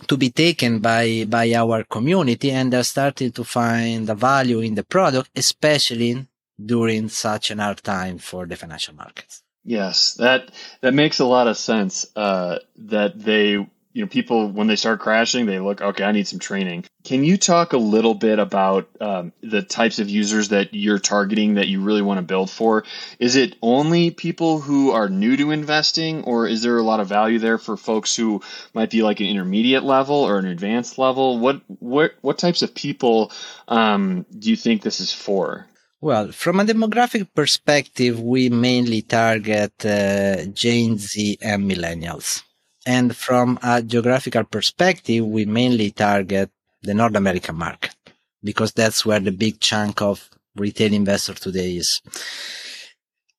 to 0.07 0.17
be 0.17 0.31
taken 0.31 0.81
by, 0.81 1.27
by 1.29 1.53
our 1.55 1.85
community 1.85 2.51
and 2.51 2.73
they're 2.73 2.83
starting 2.83 3.31
to 3.33 3.45
find 3.45 4.07
the 4.07 4.15
value 4.15 4.61
in 4.61 4.75
the 4.75 4.85
product, 4.85 5.31
especially 5.37 6.27
during 6.63 7.09
such 7.09 7.51
an 7.51 7.59
hard 7.59 7.83
time 7.83 8.19
for 8.19 8.47
the 8.47 8.57
financial 8.57 8.95
markets. 8.95 9.43
Yes, 9.65 10.15
that 10.15 10.51
that 10.81 10.95
makes 10.95 11.19
a 11.19 11.27
lot 11.27 11.47
of 11.47 11.57
sense. 11.57 12.07
Uh, 12.17 12.59
that 12.79 13.19
they, 13.21 13.51
you 13.53 13.69
know, 13.95 14.07
people 14.07 14.49
when 14.49 14.67
they 14.69 14.77
start 14.77 15.01
crashing, 15.01 15.45
they 15.45 15.59
look, 15.61 15.83
okay, 15.83 16.05
I 16.05 16.13
need 16.13 16.27
some 16.27 16.39
training. 16.39 16.85
Can 17.05 17.25
you 17.25 17.37
talk 17.37 17.75
a 17.75 17.79
little 17.79 18.15
bit 18.15 18.39
about 18.39 18.89
um, 19.01 19.33
the 19.43 19.63
types 19.63 19.99
of 19.99 20.09
users 20.09 20.49
that 20.49 20.73
you're 20.73 20.99
targeting 20.99 21.55
that 21.55 21.69
you 21.69 21.83
really 21.83 22.01
want 22.01 22.19
to 22.19 22.23
build 22.23 22.51
for? 22.51 22.85
Is 23.19 23.37
it 23.37 23.57
only 23.61 24.11
people 24.11 24.61
who 24.61 24.93
are 24.93 25.11
new 25.11 25.37
to 25.37 25.51
investing, 25.51 26.25
or 26.25 26.47
is 26.47 26.63
there 26.63 26.79
a 26.79 26.83
lot 26.83 27.01
of 27.01 27.09
value 27.09 27.39
there 27.39 27.59
for 27.59 27.77
folks 27.77 28.17
who 28.17 28.43
might 28.73 28.91
be 28.91 29.03
like 29.03 29.21
an 29.21 29.27
intermediate 29.27 29.85
level 29.85 30.17
or 30.17 30.39
an 30.39 30.47
advanced 30.47 30.97
level? 30.97 31.39
What 31.39 31.61
what 31.81 32.15
what 32.23 32.39
types 32.39 32.63
of 32.63 32.75
people 32.75 33.31
um, 33.69 34.25
do 34.39 34.49
you 34.49 34.57
think 34.57 34.81
this 34.81 35.01
is 35.01 35.13
for? 35.13 35.67
Well, 36.03 36.33
from 36.33 36.61
a 36.61 36.65
demographic 36.65 37.29
perspective, 37.35 38.19
we 38.19 38.49
mainly 38.49 39.03
target 39.03 39.85
uh, 39.85 40.47
Gen 40.47 40.97
Z 40.97 41.37
and 41.43 41.71
millennials. 41.71 42.43
And 42.87 43.15
from 43.15 43.59
a 43.63 43.83
geographical 43.83 44.45
perspective, 44.45 45.27
we 45.27 45.45
mainly 45.45 45.91
target 45.91 46.51
the 46.81 46.95
North 46.95 47.17
American 47.17 47.57
market 47.57 47.95
because 48.43 48.73
that's 48.73 49.05
where 49.05 49.21
the 49.21 49.31
big 49.33 49.61
chunk 49.61 50.01
of 50.01 50.31
retail 50.57 50.95
investor 50.95 51.35
today 51.35 51.77
is, 51.77 52.01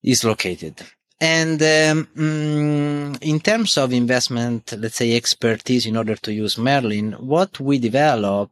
is 0.03 0.23
located. 0.23 0.83
And 1.19 1.59
um, 1.63 2.07
mm, 2.15 3.17
in 3.21 3.39
terms 3.39 3.75
of 3.77 3.91
investment, 3.91 4.75
let's 4.77 4.97
say 4.97 5.15
expertise 5.15 5.87
in 5.87 5.97
order 5.97 6.15
to 6.15 6.31
use 6.31 6.59
Merlin, 6.59 7.13
what 7.13 7.59
we 7.59 7.79
develop 7.79 8.51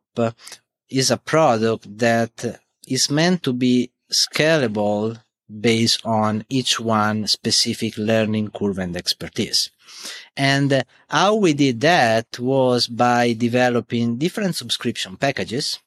is 0.90 1.12
a 1.12 1.18
product 1.18 1.96
that 2.00 2.60
is 2.88 3.12
meant 3.12 3.44
to 3.44 3.54
be 3.54 3.92
scalable 4.12 5.22
based 5.50 6.06
on 6.06 6.46
each 6.50 6.80
one 6.80 7.28
specific 7.28 7.98
learning 7.98 8.52
curve 8.52 8.78
and 8.78 8.96
expertise. 8.96 9.72
And 10.38 10.84
how 11.10 11.36
we 11.36 11.54
did 11.54 11.82
that 11.82 12.38
was 12.40 12.88
by 12.88 13.34
developing 13.34 14.18
different 14.18 14.56
subscription 14.56 15.18
packages 15.18 15.80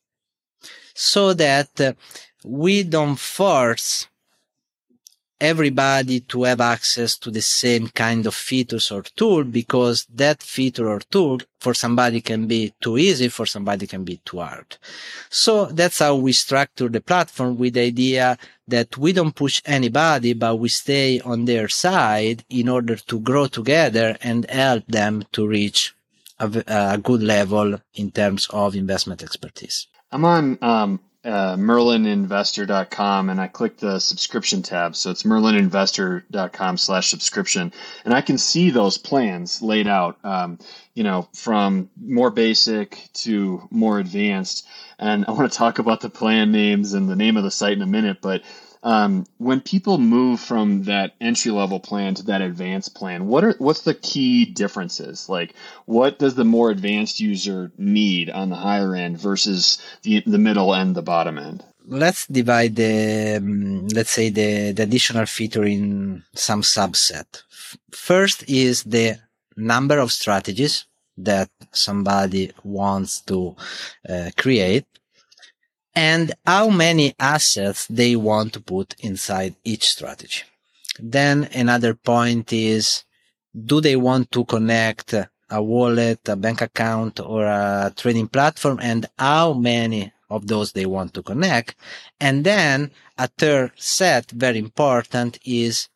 so 0.95 1.33
that 1.35 1.97
we 2.45 2.83
don't 2.83 3.19
force 3.19 4.09
everybody 5.43 6.21
to 6.21 6.45
have 6.45 6.61
access 6.61 7.19
to 7.19 7.29
the 7.31 7.43
same 7.43 7.89
kind 7.89 8.27
of 8.27 8.35
features 8.35 8.93
or 8.93 9.03
tool 9.03 9.43
because 9.43 10.07
that 10.15 10.41
feature 10.41 10.89
or 10.89 11.01
tool 11.01 11.41
for 11.59 11.75
somebody 11.75 12.21
can 12.21 12.47
be 12.47 12.73
too 12.81 12.97
easy, 12.97 13.29
for 13.29 13.45
somebody 13.45 13.89
can 13.89 14.05
be 14.05 14.21
too 14.25 14.39
hard. 14.39 14.77
So 15.31 15.67
that's 15.67 15.99
how 15.99 16.15
we 16.15 16.33
structure 16.33 16.89
the 16.89 17.01
platform 17.01 17.59
with 17.59 17.75
the 17.75 17.81
idea 17.81 18.39
that 18.69 18.97
we 18.97 19.13
don't 19.13 19.35
push 19.35 19.61
anybody, 19.65 20.33
but 20.33 20.61
we 20.61 20.69
stay 20.69 21.21
on 21.21 21.45
their 21.45 21.69
side 21.69 22.45
in 22.49 22.69
order 22.69 22.95
to 22.95 23.19
grow 23.19 23.49
together 23.49 24.17
and 24.23 24.49
help 24.49 24.87
them 24.87 25.25
to 25.33 25.47
reach 25.47 25.93
a, 26.39 26.65
a 26.95 26.99
good 26.99 27.23
level 27.23 27.79
in 27.95 28.13
terms 28.13 28.47
of 28.51 28.77
investment 28.77 29.23
expertise. 29.23 29.89
I'm 30.13 30.25
um, 30.25 31.01
uh, 31.25 31.57
merlininvestor.com 31.57 33.31
and 33.31 33.41
I 33.41 33.47
click 33.47 33.77
the 33.77 34.01
subscription 34.01 34.63
tab. 34.63 34.97
So 34.97 35.11
it's 35.11 35.23
merlininvestor.com 35.23 36.77
slash 36.77 37.11
subscription. 37.11 37.73
And 38.05 38.13
I 38.13 38.21
can 38.21 38.39
see 38.39 38.71
those 38.71 38.99
plans 38.99 39.63
laid 39.63 39.87
out, 39.87 40.19
um, 40.25 40.59
you 40.95 41.05
know, 41.05 41.29
from 41.35 41.91
more 42.01 42.31
basic 42.31 43.09
to 43.15 43.67
more 43.71 43.99
advanced. 44.01 44.67
And 44.99 45.25
I 45.27 45.31
want 45.33 45.51
to 45.51 45.57
talk 45.57 45.79
about 45.79 46.01
the 46.01 46.11
plan 46.11 46.51
names 46.51 46.93
and 46.93 47.09
the 47.09 47.17
name 47.17 47.37
of 47.37 47.45
the 47.45 47.51
site 47.51 47.77
in 47.77 47.83
a 47.83 47.87
minute, 47.87 48.19
but 48.21 48.43
um, 48.83 49.27
when 49.39 49.61
people 49.61 49.99
move 49.99 50.41
from 50.41 50.85
that 50.85 51.15
entry 51.21 51.53
level 51.53 51.79
plan 51.79 52.15
to 52.15 52.25
that 52.25 52.43
advanced 52.43 52.95
plan, 52.95 53.27
what 53.27 53.45
are 53.45 53.55
what's 53.59 53.83
the 53.83 53.95
key 53.95 54.45
differences? 54.45 55.29
Like, 55.29 55.55
what 55.87 56.19
does 56.19 56.35
the 56.35 56.45
more 56.45 56.71
advanced 56.71 57.21
user 57.21 57.71
need 57.79 58.29
on 58.31 58.51
the 58.51 58.57
higher 58.57 58.95
end 58.95 59.19
versus 59.19 59.81
the 60.03 60.23
the 60.27 60.39
middle 60.39 60.75
and 60.75 60.97
the 60.97 61.03
bottom 61.03 61.39
end? 61.39 61.65
Let's 61.87 62.27
divide 62.27 62.77
the 62.77 63.37
um, 63.37 63.87
let's 63.89 64.11
say 64.11 64.31
the, 64.31 64.73
the 64.73 64.83
additional 64.83 65.27
feature 65.27 65.65
in 65.65 66.25
some 66.35 66.63
subset. 66.63 67.43
First 67.93 68.49
is 68.49 68.83
the 68.83 69.19
number 69.57 69.99
of 69.99 70.11
strategies 70.11 70.87
that 71.19 71.51
somebody 71.73 72.51
wants 72.65 73.21
to 73.21 73.55
uh, 74.09 74.31
create 74.37 74.87
and 75.95 76.33
how 76.47 76.69
many 76.69 77.15
assets 77.19 77.87
they 77.89 78.17
want 78.17 78.53
to 78.55 78.61
put 78.61 78.95
inside 79.01 79.55
each 79.65 79.87
strategy. 79.87 80.43
Then 80.99 81.49
another 81.55 81.95
point 81.95 82.53
is, 82.53 83.05
do 83.55 83.81
they 83.81 83.97
want 83.97 84.31
to 84.33 84.45
connect 84.45 85.15
a 85.53 85.63
wallet, 85.63 86.27
a 86.29 86.37
bank 86.37 86.63
account, 86.63 87.21
or 87.21 87.45
a 87.45 87.93
trading 87.95 88.27
platform, 88.27 88.79
and 88.81 89.07
how 89.19 89.53
many 89.53 90.13
of 90.31 90.47
those 90.47 90.73
they 90.73 90.87
want 90.87 91.13
to 91.15 91.23
connect. 91.23 91.77
And 92.19 92.43
then 92.43 92.91
a 93.19 93.29
third 93.29 93.73
set, 93.77 94.31
very 94.31 94.59
important, 94.59 95.39
is 95.45 95.89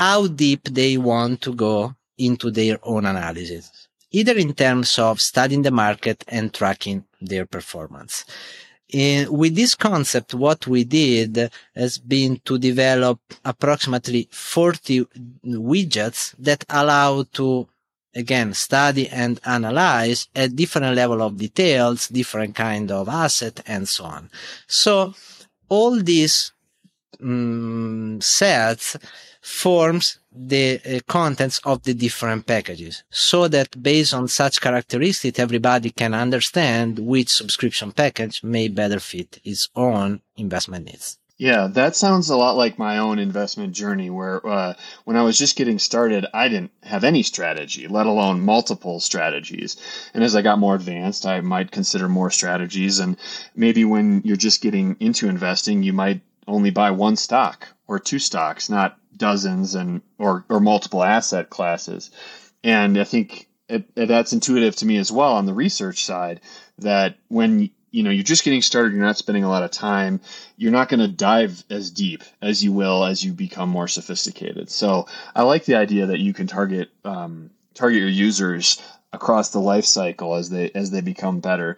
how 0.00 0.26
deep 0.26 0.64
they 0.64 0.96
want 0.96 1.42
to 1.42 1.54
go 1.54 1.94
into 2.16 2.50
their 2.50 2.78
own 2.82 3.04
analysis, 3.04 3.88
either 4.10 4.34
in 4.34 4.54
terms 4.54 4.98
of 4.98 5.20
studying 5.20 5.62
the 5.62 5.70
market 5.70 6.24
and 6.28 6.52
tracking 6.52 7.04
their 7.20 7.44
performance. 7.44 8.24
With 8.94 9.56
this 9.56 9.74
concept, 9.74 10.34
what 10.34 10.66
we 10.68 10.84
did 10.84 11.50
has 11.74 11.98
been 11.98 12.40
to 12.44 12.58
develop 12.58 13.18
approximately 13.44 14.28
40 14.30 15.06
widgets 15.44 16.34
that 16.38 16.64
allow 16.68 17.24
to 17.32 17.66
again 18.14 18.54
study 18.54 19.08
and 19.08 19.40
analyze 19.44 20.28
at 20.36 20.54
different 20.54 20.94
level 20.94 21.20
of 21.20 21.36
details 21.36 22.06
different 22.08 22.54
kind 22.54 22.92
of 22.92 23.08
asset 23.08 23.60
and 23.66 23.88
so 23.88 24.04
on. 24.04 24.30
So 24.68 25.14
all 25.68 26.00
these 26.00 26.52
um, 27.20 28.20
sets 28.20 28.96
forms 29.44 30.18
the 30.32 30.80
uh, 30.80 31.00
contents 31.06 31.60
of 31.64 31.82
the 31.82 31.92
different 31.92 32.46
packages 32.46 33.04
so 33.10 33.46
that 33.46 33.82
based 33.82 34.14
on 34.14 34.26
such 34.26 34.58
characteristics 34.58 35.38
everybody 35.38 35.90
can 35.90 36.14
understand 36.14 36.98
which 36.98 37.28
subscription 37.28 37.92
package 37.92 38.42
may 38.42 38.68
better 38.68 38.98
fit 38.98 39.38
its 39.44 39.68
own 39.76 40.22
investment 40.36 40.86
needs 40.86 41.18
yeah, 41.36 41.66
that 41.72 41.96
sounds 41.96 42.30
a 42.30 42.36
lot 42.36 42.56
like 42.56 42.78
my 42.78 42.98
own 42.98 43.18
investment 43.18 43.72
journey 43.72 44.08
where 44.08 44.46
uh, 44.46 44.74
when 45.02 45.16
I 45.16 45.22
was 45.22 45.36
just 45.36 45.56
getting 45.56 45.80
started, 45.80 46.24
I 46.32 46.48
didn't 46.48 46.70
have 46.84 47.02
any 47.02 47.24
strategy, 47.24 47.88
let 47.88 48.06
alone 48.06 48.40
multiple 48.40 49.00
strategies. 49.00 49.76
And 50.14 50.22
as 50.22 50.36
I 50.36 50.42
got 50.42 50.60
more 50.60 50.76
advanced, 50.76 51.26
I 51.26 51.40
might 51.40 51.72
consider 51.72 52.08
more 52.08 52.30
strategies. 52.30 53.00
And 53.00 53.16
maybe 53.56 53.84
when 53.84 54.22
you're 54.24 54.36
just 54.36 54.62
getting 54.62 54.96
into 55.00 55.28
investing, 55.28 55.82
you 55.82 55.92
might 55.92 56.20
only 56.46 56.70
buy 56.70 56.92
one 56.92 57.16
stock 57.16 57.66
or 57.86 57.98
two 57.98 58.18
stocks, 58.18 58.68
not 58.68 58.98
dozens 59.16 59.74
and 59.74 60.02
or, 60.18 60.44
or 60.48 60.60
multiple 60.60 61.02
asset 61.02 61.50
classes. 61.50 62.10
And 62.62 62.98
I 62.98 63.04
think 63.04 63.48
it, 63.68 63.94
that's 63.94 64.32
intuitive 64.32 64.76
to 64.76 64.86
me 64.86 64.98
as 64.98 65.10
well 65.10 65.34
on 65.34 65.46
the 65.46 65.54
research 65.54 66.04
side 66.04 66.40
that 66.78 67.16
when 67.28 67.70
you 67.90 68.02
know 68.02 68.10
you're 68.10 68.24
just 68.24 68.44
getting 68.44 68.60
started 68.60 68.92
you're 68.92 69.04
not 69.04 69.16
spending 69.16 69.44
a 69.44 69.48
lot 69.48 69.62
of 69.62 69.70
time 69.70 70.20
you're 70.56 70.72
not 70.72 70.88
going 70.88 71.00
to 71.00 71.08
dive 71.08 71.62
as 71.70 71.90
deep 71.90 72.24
as 72.42 72.62
you 72.62 72.72
will 72.72 73.04
as 73.04 73.24
you 73.24 73.32
become 73.32 73.68
more 73.68 73.86
sophisticated 73.86 74.68
so 74.68 75.06
i 75.34 75.42
like 75.42 75.64
the 75.64 75.76
idea 75.76 76.06
that 76.06 76.18
you 76.18 76.34
can 76.34 76.46
target 76.46 76.90
um, 77.04 77.50
target 77.72 78.00
your 78.00 78.08
users 78.08 78.82
across 79.12 79.50
the 79.50 79.60
life 79.60 79.84
cycle 79.84 80.34
as 80.34 80.50
they 80.50 80.70
as 80.72 80.90
they 80.90 81.00
become 81.00 81.38
better 81.38 81.76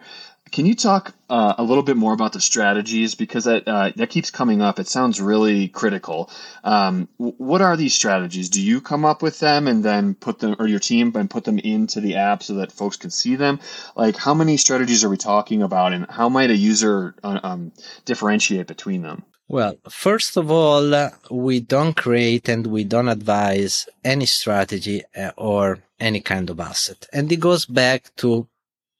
can 0.51 0.65
you 0.65 0.75
talk 0.75 1.13
uh, 1.29 1.55
a 1.57 1.63
little 1.63 1.83
bit 1.83 1.97
more 1.97 2.13
about 2.13 2.33
the 2.33 2.41
strategies 2.41 3.15
because 3.15 3.45
that 3.45 3.67
uh, 3.67 3.91
that 3.95 4.09
keeps 4.09 4.31
coming 4.31 4.61
up? 4.61 4.79
It 4.79 4.87
sounds 4.87 5.21
really 5.21 5.67
critical. 5.67 6.29
Um, 6.63 7.07
what 7.17 7.61
are 7.61 7.77
these 7.77 7.93
strategies? 7.93 8.49
Do 8.49 8.61
you 8.61 8.81
come 8.81 9.05
up 9.05 9.21
with 9.21 9.39
them 9.39 9.67
and 9.67 9.83
then 9.83 10.15
put 10.15 10.39
them, 10.39 10.55
or 10.59 10.67
your 10.67 10.79
team, 10.79 11.15
and 11.15 11.29
put 11.29 11.43
them 11.43 11.59
into 11.59 12.01
the 12.01 12.15
app 12.15 12.43
so 12.43 12.55
that 12.55 12.71
folks 12.71 12.97
can 12.97 13.09
see 13.09 13.35
them? 13.35 13.59
Like, 13.95 14.17
how 14.17 14.33
many 14.33 14.57
strategies 14.57 15.03
are 15.03 15.09
we 15.09 15.17
talking 15.17 15.61
about, 15.61 15.93
and 15.93 16.05
how 16.09 16.29
might 16.29 16.51
a 16.51 16.57
user 16.57 17.15
uh, 17.23 17.39
um, 17.43 17.71
differentiate 18.05 18.67
between 18.67 19.01
them? 19.01 19.23
Well, 19.49 19.75
first 19.89 20.35
of 20.35 20.51
all, 20.51 21.09
we 21.31 21.61
don't 21.61 21.95
create 21.95 22.49
and 22.49 22.67
we 22.67 22.83
don't 22.83 23.07
advise 23.07 23.87
any 24.03 24.25
strategy 24.25 25.03
uh, 25.15 25.31
or 25.37 25.79
any 25.99 26.19
kind 26.19 26.49
of 26.49 26.59
asset, 26.59 27.07
and 27.13 27.31
it 27.31 27.39
goes 27.39 27.65
back 27.65 28.15
to 28.17 28.47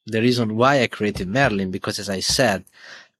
the 0.08 0.20
reason 0.20 0.56
why 0.56 0.82
I 0.82 0.86
created 0.86 1.28
Merlin, 1.28 1.70
because 1.70 1.98
as 1.98 2.08
I 2.08 2.20
said, 2.20 2.64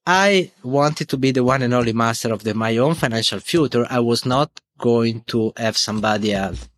I 0.07 0.51
wanted 0.63 1.09
to 1.11 1.19
be 1.19 1.33
the 1.33 1.45
one 1.45 1.63
and 1.63 1.75
only 1.75 1.93
master 1.93 2.33
of 2.33 2.43
the, 2.43 2.55
my 2.55 2.77
own 2.79 2.95
financial 2.95 3.41
future. 3.41 3.87
I 3.91 4.01
was 4.01 4.25
not 4.25 4.51
going 4.79 5.23
to 5.27 5.53
have 5.57 5.77
somebody 5.77 6.33
else 6.33 6.69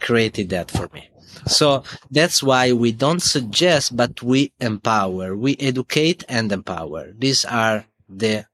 created 0.00 0.48
that 0.50 0.70
for 0.70 0.88
me. 0.94 1.10
So 1.46 1.84
that's 2.10 2.42
why 2.42 2.72
we 2.72 2.92
don't 2.92 3.22
suggest, 3.22 3.96
but 3.96 4.22
we 4.22 4.52
empower, 4.60 5.36
we 5.36 5.56
educate 5.58 6.24
and 6.28 6.50
empower. 6.52 7.12
These 7.12 7.44
are 7.44 7.84
the 8.08 8.46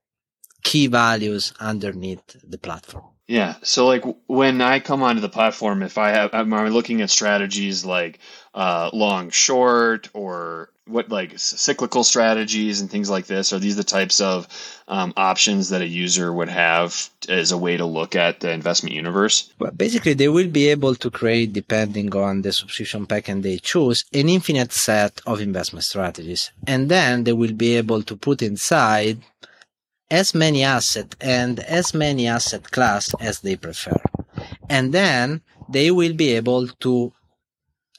key 0.63 0.87
values 0.87 1.53
underneath 1.59 2.23
the 2.43 2.57
platform. 2.57 3.05
Yeah. 3.27 3.55
So 3.61 3.87
like 3.87 4.03
when 4.27 4.61
I 4.61 4.79
come 4.79 5.03
onto 5.03 5.21
the 5.21 5.29
platform, 5.29 5.83
if 5.83 5.97
I 5.97 6.09
have, 6.09 6.33
I'm 6.33 6.49
looking 6.69 7.01
at 7.01 7.09
strategies 7.09 7.83
like 7.85 8.19
uh, 8.53 8.89
long, 8.93 9.29
short, 9.31 10.09
or 10.13 10.71
what 10.87 11.09
like 11.09 11.37
cyclical 11.37 12.03
strategies 12.03 12.81
and 12.81 12.89
things 12.89 13.09
like 13.09 13.27
this? 13.27 13.53
Are 13.53 13.59
these 13.59 13.75
the 13.75 13.83
types 13.83 14.19
of 14.19 14.47
um, 14.87 15.13
options 15.17 15.69
that 15.69 15.81
a 15.81 15.87
user 15.87 16.31
would 16.31 16.49
have 16.49 17.09
as 17.29 17.51
a 17.51 17.57
way 17.57 17.77
to 17.77 17.85
look 17.85 18.15
at 18.15 18.39
the 18.39 18.51
investment 18.51 18.95
universe? 18.95 19.51
Well, 19.59 19.71
basically, 19.71 20.13
they 20.13 20.29
will 20.29 20.49
be 20.49 20.67
able 20.69 20.95
to 20.95 21.09
create, 21.09 21.53
depending 21.53 22.15
on 22.15 22.41
the 22.41 22.51
subscription 22.51 23.05
package 23.05 23.41
they 23.41 23.57
choose, 23.57 24.05
an 24.13 24.29
infinite 24.29 24.71
set 24.71 25.21
of 25.25 25.41
investment 25.41 25.83
strategies, 25.83 26.51
and 26.65 26.89
then 26.89 27.23
they 27.23 27.33
will 27.33 27.53
be 27.53 27.75
able 27.75 28.03
to 28.03 28.15
put 28.15 28.41
inside 28.41 29.19
as 30.09 30.33
many 30.33 30.63
asset 30.63 31.15
and 31.19 31.59
as 31.59 31.93
many 31.93 32.27
asset 32.27 32.71
class 32.71 33.13
as 33.19 33.41
they 33.41 33.55
prefer. 33.55 33.99
And 34.69 34.93
then 34.93 35.41
they 35.69 35.91
will 35.91 36.13
be 36.13 36.31
able 36.33 36.67
to 36.67 37.13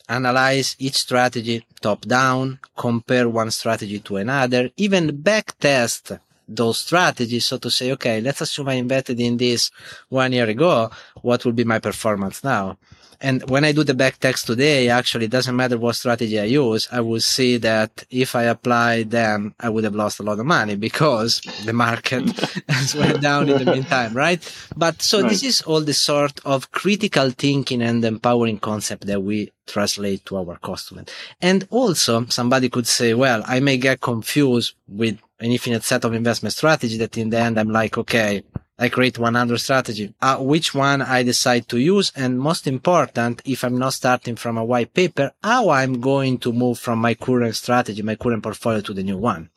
analyze 0.09 0.77
each 0.79 0.97
strategy 0.97 1.65
top 1.81 2.03
down, 2.03 2.59
compare 2.77 3.29
one 3.29 3.51
strategy 3.51 4.01
to 4.01 4.17
another, 4.17 4.71
even 4.77 5.21
back 5.21 5.59
test 5.59 6.13
those 6.49 6.79
strategies. 6.79 7.45
So 7.45 7.59
to 7.59 7.71
say, 7.71 7.93
okay, 7.93 8.21
let's 8.21 8.41
assume 8.41 8.69
I 8.69 8.75
invested 8.75 9.21
in 9.21 9.37
this 9.37 9.71
one 10.09 10.33
year 10.33 10.49
ago. 10.49 10.91
What 11.21 11.45
will 11.45 11.53
be 11.53 11.65
my 11.65 11.79
performance 11.79 12.43
now? 12.43 12.79
And 13.21 13.49
when 13.51 13.65
I 13.65 13.73
do 13.73 13.83
the 13.83 13.95
back 13.95 14.19
test 14.19 14.47
today, 14.47 14.89
actually, 14.89 15.25
it 15.25 15.31
doesn't 15.31 15.57
matter 15.57 15.77
what 15.77 15.97
strategy 15.97 16.39
I 16.39 16.45
use. 16.45 16.89
I 16.93 17.01
will 17.01 17.21
see 17.21 17.57
that 17.59 18.05
if 18.11 18.37
I 18.37 18.45
apply 18.45 19.05
them, 19.05 19.55
I 19.59 19.69
would 19.69 19.85
have 19.85 19.95
lost 19.95 20.21
a 20.21 20.23
lot 20.23 20.39
of 20.39 20.47
money 20.47 20.77
because 20.77 21.41
the 21.65 21.73
market 21.73 22.31
has 22.69 22.95
went 22.95 23.21
down 23.21 23.49
in 23.49 23.65
the 23.65 23.73
meantime, 23.73 24.15
right? 24.15 24.41
But 24.77 25.03
so 25.03 25.21
right. 25.21 25.31
this 25.31 25.43
is 25.43 25.63
all 25.63 25.81
the 25.81 25.95
sort 25.95 26.41
of 26.45 26.71
critical 26.71 27.31
thinking 27.31 27.83
and 27.83 28.05
empowering 28.05 28.59
concept 28.61 29.07
that 29.07 29.23
we 29.23 29.51
translate 29.67 30.25
to 30.27 30.37
our 30.37 30.57
customer. 30.59 31.05
And 31.41 31.67
also 31.71 32.25
somebody 32.27 32.69
could 32.69 32.87
say, 32.87 33.15
well, 33.15 33.43
I 33.47 33.61
may 33.61 33.77
get 33.77 34.01
confused 34.01 34.75
with 34.87 35.19
an 35.41 35.53
infinite 35.53 35.85
set 35.85 36.05
of 36.05 36.15
investment 36.15 36.53
strategy 36.53 36.99
that 36.99 37.17
in 37.17 37.31
the 37.31 37.39
end 37.39 37.59
I'm 37.59 37.71
like, 37.71 37.99
okay, 37.99 38.43
I 38.79 38.89
create 38.89 39.19
100 39.19 39.59
strategy, 39.59 40.15
uh, 40.23 40.37
which 40.37 40.73
one 40.75 41.03
I 41.03 41.23
decide 41.25 41.69
to 41.69 41.79
use. 41.79 42.13
And 42.15 42.39
most 42.39 42.67
important, 42.67 43.43
if 43.45 43.65
I'm 43.65 43.77
not 43.77 43.95
starting 43.95 44.37
from 44.37 44.57
a 44.57 44.65
white 44.65 44.95
paper, 44.95 45.33
how 45.43 45.71
I'm 45.71 46.01
going 46.01 46.39
to 46.39 46.53
move 46.53 46.79
from 46.79 47.01
my 47.01 47.15
current 47.15 47.57
strategy, 47.57 48.03
my 48.03 48.15
current 48.15 48.43
portfolio 48.43 48.81
to 48.83 48.95
the 48.95 49.03
new 49.03 49.19
one. 49.19 49.51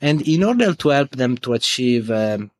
And 0.00 0.26
in 0.26 0.42
order 0.42 0.74
to 0.74 0.88
help 0.88 1.10
them 1.10 1.36
to 1.38 1.52
achieve, 1.52 2.10
um, 2.10 2.50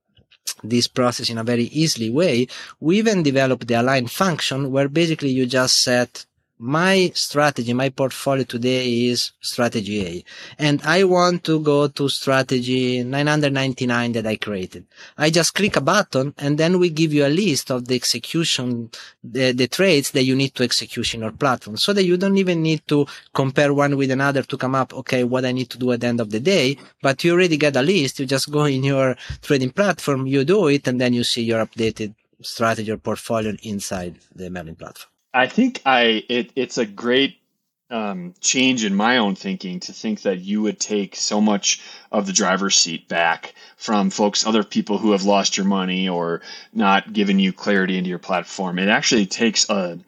this 0.63 0.87
process 0.87 1.31
in 1.31 1.39
a 1.39 1.45
very 1.45 1.65
easily 1.65 2.11
way, 2.11 2.47
we 2.81 2.99
even 2.99 3.23
developed 3.23 3.67
the 3.67 3.75
align 3.75 4.07
function 4.07 4.71
where 4.71 4.89
basically 4.89 5.31
you 5.31 5.47
just 5.47 5.83
set 5.83 6.27
my 6.59 7.11
strategy, 7.15 7.73
my 7.73 7.89
portfolio 7.89 8.45
today 8.45 9.07
is 9.07 9.33
strategy 9.41 10.07
A. 10.07 10.25
And 10.59 10.81
I 10.83 11.03
want 11.03 11.43
to 11.45 11.59
go 11.61 11.89
to 11.89 12.09
strategy 12.09 13.03
999 13.03 14.13
that 14.13 14.27
I 14.27 14.37
created. 14.37 14.87
I 15.19 15.31
just 15.31 15.55
click 15.55 15.77
a 15.77 15.81
button 15.81 16.35
and 16.39 16.57
then 16.59 16.79
we 16.79 16.91
give 16.91 17.13
you 17.13 17.27
a 17.27 17.29
list 17.29 17.71
of 17.73 17.89
the 17.89 17.97
execution, 17.97 18.91
the, 19.25 19.51
the 19.53 19.67
trades 19.67 20.13
that 20.13 20.23
you 20.23 20.37
need 20.37 20.55
to 20.55 20.63
execute 20.63 21.15
in 21.15 21.25
our 21.25 21.33
platform 21.33 21.77
so 21.77 21.93
that 21.93 22.05
you 22.05 22.17
don't 22.17 22.39
even 22.39 22.63
need 22.63 22.87
to 22.87 23.07
compare 23.35 23.75
one 23.75 23.97
with 23.97 24.13
another 24.13 24.43
to 24.43 24.57
come 24.57 24.77
up, 24.77 24.95
okay, 24.95 25.25
what 25.25 25.45
I 25.45 25.53
need 25.53 25.71
to 25.71 25.79
do 25.79 25.91
at 25.91 26.01
the 26.01 26.07
end 26.07 26.21
of 26.21 26.31
the 26.31 26.41
day. 26.41 26.79
But 27.03 27.25
you 27.25 27.33
already 27.33 27.57
get 27.57 27.77
a 27.77 27.83
list. 27.83 28.21
You 28.21 28.27
just 28.27 28.53
go 28.53 28.65
in 28.65 28.85
your 28.85 29.17
trading 29.41 29.71
platform, 29.71 30.27
you 30.27 30.45
do 30.45 30.69
it, 30.69 30.87
and 30.87 31.01
then 31.01 31.13
you 31.13 31.25
see 31.25 31.43
your 31.43 31.67
updated 31.67 32.15
strategy 32.41 32.91
or 32.91 32.99
portfolio 32.99 33.57
inside 33.63 34.17
the 34.35 34.51
Merlin 34.51 34.77
platform. 34.77 35.12
I 35.35 35.47
think 35.47 35.83
I 35.87 36.25
it, 36.29 36.53
it's 36.57 36.79
a 36.79 36.87
great 36.87 37.39
um, 37.93 38.35
change 38.41 38.85
in 38.85 38.95
my 38.95 39.19
own 39.19 39.35
thinking 39.35 39.81
to 39.81 39.93
think 39.93 40.23
that 40.23 40.41
you 40.41 40.63
would 40.63 40.81
take 40.81 41.15
so 41.15 41.41
much 41.41 41.83
of 42.11 42.27
the 42.27 42.33
driver's 42.33 42.75
seat 42.75 43.07
back 43.07 43.55
from 43.77 44.09
folks, 44.11 44.47
other 44.47 44.65
people 44.65 44.97
who 44.97 45.13
have 45.13 45.25
lost 45.25 45.59
your 45.59 45.67
money 45.67 46.09
or 46.09 46.41
not 46.73 47.13
given 47.13 47.39
you 47.39 47.53
clarity 47.53 47.99
into 47.99 48.09
your 48.09 48.19
platform. 48.19 48.79
It 48.79 48.89
actually 48.89 49.27
takes 49.27 49.69
a, 49.69 49.99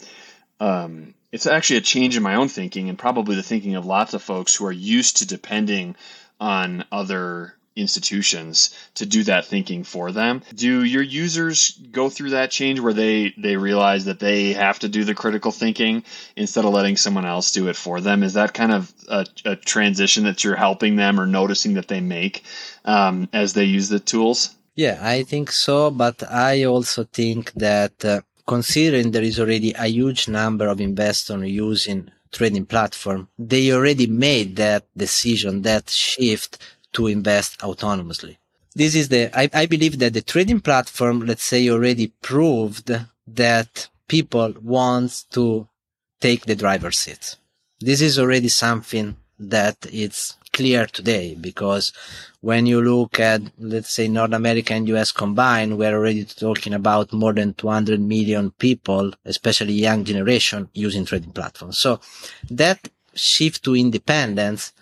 um, 0.60 1.12
it's 1.30 1.46
actually 1.46 1.76
a 1.76 1.82
change 1.82 2.16
in 2.16 2.22
my 2.22 2.36
own 2.36 2.48
thinking 2.48 2.88
and 2.88 2.98
probably 2.98 3.36
the 3.36 3.42
thinking 3.42 3.74
of 3.74 3.84
lots 3.84 4.14
of 4.14 4.22
folks 4.22 4.54
who 4.54 4.64
are 4.64 4.72
used 4.72 5.18
to 5.18 5.26
depending 5.26 5.94
on 6.40 6.84
other 6.90 7.54
institutions 7.76 8.74
to 8.94 9.06
do 9.06 9.24
that 9.24 9.44
thinking 9.46 9.84
for 9.84 10.12
them. 10.12 10.42
Do 10.54 10.84
your 10.84 11.02
users 11.02 11.70
go 11.90 12.08
through 12.08 12.30
that 12.30 12.50
change 12.50 12.80
where 12.80 12.92
they 12.92 13.34
they 13.36 13.56
realize 13.56 14.04
that 14.04 14.20
they 14.20 14.52
have 14.52 14.78
to 14.80 14.88
do 14.88 15.04
the 15.04 15.14
critical 15.14 15.50
thinking 15.50 16.04
instead 16.36 16.64
of 16.64 16.72
letting 16.72 16.96
someone 16.96 17.24
else 17.24 17.52
do 17.52 17.68
it 17.68 17.76
for 17.76 18.00
them? 18.00 18.22
Is 18.22 18.34
that 18.34 18.54
kind 18.54 18.72
of 18.72 18.92
a, 19.08 19.26
a 19.44 19.56
transition 19.56 20.24
that 20.24 20.44
you're 20.44 20.56
helping 20.56 20.96
them 20.96 21.20
or 21.20 21.26
noticing 21.26 21.74
that 21.74 21.88
they 21.88 22.00
make 22.00 22.44
um, 22.84 23.28
as 23.32 23.52
they 23.52 23.64
use 23.64 23.88
the 23.88 24.00
tools? 24.00 24.54
Yeah, 24.76 24.98
I 25.00 25.22
think 25.22 25.52
so, 25.52 25.90
but 25.90 26.22
I 26.30 26.64
also 26.64 27.04
think 27.04 27.52
that 27.52 28.04
uh, 28.04 28.22
considering 28.46 29.10
there 29.10 29.22
is 29.22 29.38
already 29.38 29.72
a 29.72 29.86
huge 29.86 30.28
number 30.28 30.66
of 30.66 30.80
investors 30.80 31.48
using 31.48 32.10
trading 32.32 32.66
platform, 32.66 33.28
they 33.38 33.72
already 33.72 34.08
made 34.08 34.56
that 34.56 34.84
decision, 34.96 35.62
that 35.62 35.88
shift 35.88 36.58
to 36.94 37.06
invest 37.06 37.60
autonomously. 37.60 38.36
This 38.74 38.94
is 38.94 39.08
the, 39.08 39.30
I, 39.38 39.48
I 39.52 39.66
believe 39.66 39.98
that 40.00 40.14
the 40.14 40.22
trading 40.22 40.60
platform, 40.60 41.20
let's 41.26 41.44
say 41.44 41.68
already 41.68 42.08
proved 42.22 42.90
that 43.26 43.88
people 44.08 44.54
want 44.60 45.24
to 45.30 45.68
take 46.20 46.46
the 46.46 46.56
driver's 46.56 46.98
seat. 46.98 47.36
This 47.80 48.00
is 48.00 48.18
already 48.18 48.48
something 48.48 49.16
that 49.38 49.76
it's 49.92 50.36
clear 50.52 50.86
today 50.86 51.34
because 51.34 51.92
when 52.40 52.66
you 52.66 52.80
look 52.80 53.18
at, 53.18 53.42
let's 53.58 53.92
say, 53.92 54.08
North 54.08 54.32
America 54.32 54.72
and 54.72 54.88
US 54.88 55.12
combined, 55.12 55.76
we're 55.76 55.96
already 55.96 56.24
talking 56.24 56.74
about 56.74 57.12
more 57.12 57.32
than 57.32 57.54
200 57.54 58.00
million 58.00 58.50
people, 58.52 59.12
especially 59.24 59.72
young 59.72 60.04
generation 60.04 60.68
using 60.72 61.04
trading 61.04 61.32
platforms. 61.32 61.78
So 61.78 62.00
that 62.50 62.88
shift 63.14 63.64
to 63.64 63.76
independence 63.76 64.72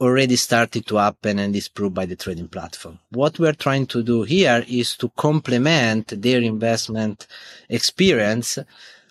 already 0.00 0.36
started 0.36 0.86
to 0.86 0.96
happen 0.96 1.38
and 1.38 1.54
is 1.56 1.68
proved 1.68 1.94
by 1.94 2.06
the 2.06 2.16
trading 2.16 2.48
platform. 2.48 2.98
What 3.10 3.38
we're 3.38 3.52
trying 3.52 3.86
to 3.88 4.02
do 4.02 4.22
here 4.22 4.64
is 4.68 4.96
to 4.98 5.08
complement 5.16 6.20
their 6.22 6.40
investment 6.40 7.26
experience 7.68 8.58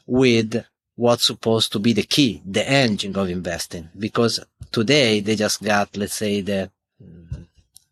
with 0.06 0.64
what's 0.96 1.26
supposed 1.26 1.72
to 1.74 1.80
be 1.80 1.94
the 1.94 2.04
key, 2.04 2.42
the 2.46 2.68
engine 2.68 3.16
of 3.16 3.30
investing. 3.30 3.90
Because 3.98 4.40
today 4.72 5.20
they 5.20 5.36
just 5.36 5.62
got, 5.62 5.96
let's 5.98 6.16
say, 6.16 6.42
the 6.42 6.72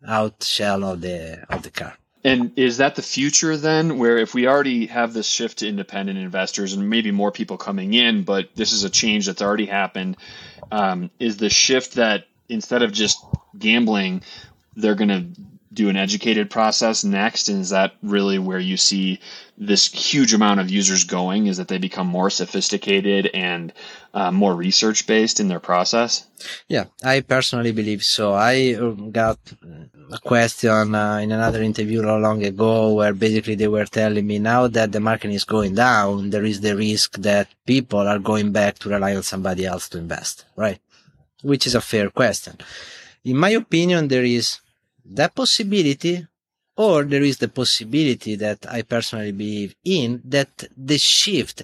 out 0.08 0.44
shell 0.44 0.84
of 0.84 1.02
the 1.02 1.44
of 1.50 1.64
the 1.64 1.72
car. 1.72 1.98
And 2.24 2.58
is 2.58 2.78
that 2.78 2.96
the 2.96 3.04
future 3.04 3.56
then, 3.56 4.00
where 4.00 4.18
if 4.18 4.34
we 4.34 4.48
already 4.48 4.88
have 4.88 5.14
this 5.14 5.28
shift 5.28 5.60
to 5.60 5.68
independent 5.68 6.18
investors 6.18 6.74
and 6.74 6.90
maybe 6.90 7.12
more 7.12 7.32
people 7.32 7.58
coming 7.58 7.94
in, 7.94 8.24
but 8.24 8.50
this 8.56 8.72
is 8.72 8.84
a 8.84 8.90
change 8.90 9.28
that's 9.28 9.44
already 9.44 9.68
happened, 9.68 10.18
um, 10.72 11.12
is 11.20 11.38
the 11.38 11.52
shift 11.52 11.94
that 11.94 12.26
instead 12.50 12.82
of 12.82 12.92
just 12.92 13.24
gambling, 13.58 14.22
they're 14.76 14.96
going 14.96 15.10
to 15.10 15.42
do 15.76 15.90
an 15.90 15.98
educated 15.98 16.50
process 16.50 17.04
next? 17.04 17.50
And 17.50 17.62
is 17.62 17.70
that 17.70 17.94
really 18.02 18.40
where 18.40 18.60
you 18.60 18.78
see 18.78 19.20
this 19.58 19.86
huge 19.88 20.34
amount 20.34 20.60
of 20.60 20.70
users 20.70 21.04
going? 21.04 21.48
Is 21.48 21.58
that 21.58 21.68
they 21.68 21.78
become 21.78 22.08
more 22.08 22.30
sophisticated 22.30 23.30
and 23.34 23.74
uh, 24.14 24.32
more 24.32 24.56
research 24.56 25.06
based 25.06 25.40
in 25.40 25.50
their 25.50 25.60
process? 25.60 26.26
Yeah, 26.68 26.86
I 27.04 27.22
personally 27.22 27.72
believe 27.72 28.04
so. 28.04 28.34
I 28.34 28.76
uh, 28.76 28.92
got 29.12 29.38
a 30.12 30.18
question 30.20 30.96
uh, 30.96 31.18
in 31.18 31.32
another 31.32 31.62
interview 31.62 32.02
not 32.02 32.22
long 32.22 32.44
ago 32.44 32.94
where 32.94 33.14
basically 33.14 33.56
they 33.56 33.68
were 33.68 33.86
telling 33.86 34.26
me 34.26 34.40
now 34.40 34.68
that 34.68 34.92
the 34.92 35.00
market 35.00 35.32
is 35.32 35.44
going 35.44 35.76
down, 35.76 36.30
there 36.30 36.46
is 36.46 36.62
the 36.62 36.76
risk 36.76 37.18
that 37.18 37.50
people 37.66 38.00
are 38.00 38.20
going 38.20 38.52
back 38.52 38.80
to 38.80 38.90
rely 38.90 39.16
on 39.16 39.24
somebody 39.24 39.66
else 39.66 39.90
to 39.90 39.98
invest, 39.98 40.46
right? 40.56 40.80
Which 41.42 41.68
is 41.68 41.76
a 41.76 41.82
fair 41.82 42.10
question. 42.10 42.58
In 43.24 43.38
my 43.38 43.50
opinion, 43.50 44.08
there 44.08 44.24
is 44.24 44.60
that 45.06 45.36
possibility 45.36 46.26
or 46.78 47.04
there 47.04 47.24
is 47.24 47.38
the 47.38 47.48
possibility 47.48 48.36
that 48.36 48.66
I 48.70 48.82
personally 48.82 49.32
believe 49.32 49.76
in 49.84 50.22
that 50.26 50.66
the 50.76 50.98
shift 50.98 51.64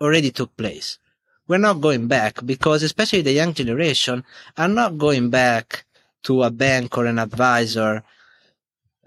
already 0.00 0.30
took 0.30 0.56
place. 0.56 0.98
We're 1.46 1.58
not 1.58 1.80
going 1.80 2.06
back 2.06 2.44
because 2.44 2.82
especially 2.82 3.22
the 3.22 3.32
young 3.32 3.52
generation 3.52 4.24
are 4.56 4.68
not 4.68 4.96
going 4.98 5.30
back 5.30 5.84
to 6.24 6.42
a 6.42 6.50
bank 6.50 6.96
or 6.96 7.06
an 7.06 7.18
advisor 7.18 8.02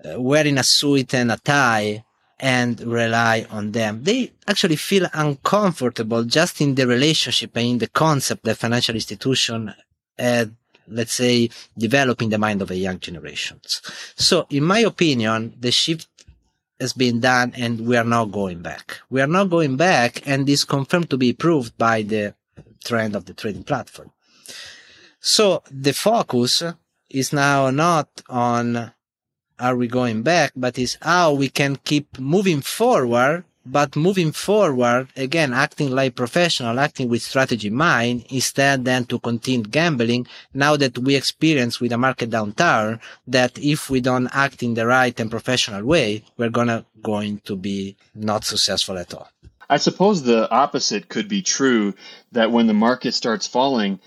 uh, 0.06 0.22
wearing 0.22 0.58
a 0.58 0.64
suit 0.64 1.14
and 1.16 1.32
a 1.32 1.38
tie 1.38 2.04
and 2.39 2.80
rely 2.82 3.45
on 3.50 3.71
them. 3.71 4.04
They 4.04 4.32
actually 4.47 4.76
feel 4.76 5.08
uncomfortable 5.13 6.23
just 6.23 6.62
in 6.62 6.76
the 6.76 6.86
relationship 6.88 7.56
and 7.56 7.65
in 7.65 7.78
the 7.80 7.88
concept 7.88 8.43
that 8.43 8.58
financial 8.58 8.95
institution 8.95 9.73
had 10.17 10.56
let's 10.89 11.13
say, 11.13 11.50
developing 11.78 12.30
the 12.30 12.38
mind 12.38 12.62
of 12.62 12.69
the 12.69 12.78
young 12.78 12.97
generations. 12.97 13.82
So, 14.15 14.47
in 14.50 14.63
my 14.63 14.80
opinion, 14.80 15.54
the 15.60 15.69
shift 15.69 16.08
has 16.80 16.93
been 16.93 17.19
done 17.19 17.54
and 17.58 17.82
we 17.82 17.97
are 17.97 18.04
not 18.04 18.32
going 18.32 18.62
back. 18.62 19.00
We 19.10 19.21
are 19.21 19.28
not 19.28 19.50
going 19.50 19.78
back 19.78 20.26
and 20.26 20.47
is 20.47 20.63
confirmed 20.63 21.10
to 21.10 21.17
be 21.17 21.34
proved 21.34 21.78
by 21.78 22.04
the 22.04 22.36
trend 22.84 23.15
of 23.15 23.26
the 23.26 23.34
trading 23.34 23.63
platform. 23.63 24.12
So 25.19 25.63
the 25.71 25.93
focus 25.93 26.63
is 27.10 27.34
now 27.34 27.69
not 27.71 28.10
on 28.30 28.93
are 29.60 29.76
we 29.76 29.88
going 29.88 30.22
back, 30.22 30.52
but 30.56 30.78
is 30.78 30.98
how 31.02 31.34
we 31.34 31.50
can 31.50 31.78
keep 31.78 32.20
moving 32.20 32.62
forward 32.62 33.43
but 33.70 33.96
moving 33.96 34.32
forward, 34.32 35.10
again, 35.15 35.54
acting 35.54 35.91
like 35.91 36.15
professional, 36.15 36.80
acting 36.80 37.10
with 37.10 37.22
strategy 37.22 37.67
in 37.67 37.76
mind, 37.76 38.26
instead 38.30 38.86
than 38.86 39.06
to 39.06 39.20
continue 39.20 39.67
gambling, 39.67 40.26
now 40.54 40.78
that 40.78 40.98
we 40.98 41.15
experience 41.15 41.80
with 41.80 41.91
a 41.91 41.98
market 41.98 42.30
downturn, 42.30 43.00
that 43.28 43.58
if 43.60 43.89
we 43.89 44.00
don't 44.00 44.30
act 44.34 44.63
in 44.63 44.74
the 44.74 44.86
right 44.86 45.20
and 45.20 45.30
professional 45.30 45.84
way, 45.84 46.24
we're 46.38 46.50
gonna, 46.50 46.86
going 47.04 47.39
to 47.41 47.56
be 47.56 47.98
not 48.15 48.46
successful 48.46 48.98
at 48.98 49.13
all. 49.13 49.30
I 49.70 49.78
suppose 49.78 50.24
the 50.24 50.50
opposite 50.50 51.10
could 51.10 51.28
be 51.28 51.41
true, 51.41 51.93
that 52.32 52.52
when 52.52 52.67
the 52.67 52.74
market 52.74 53.13
starts 53.13 53.48
falling, 53.48 54.00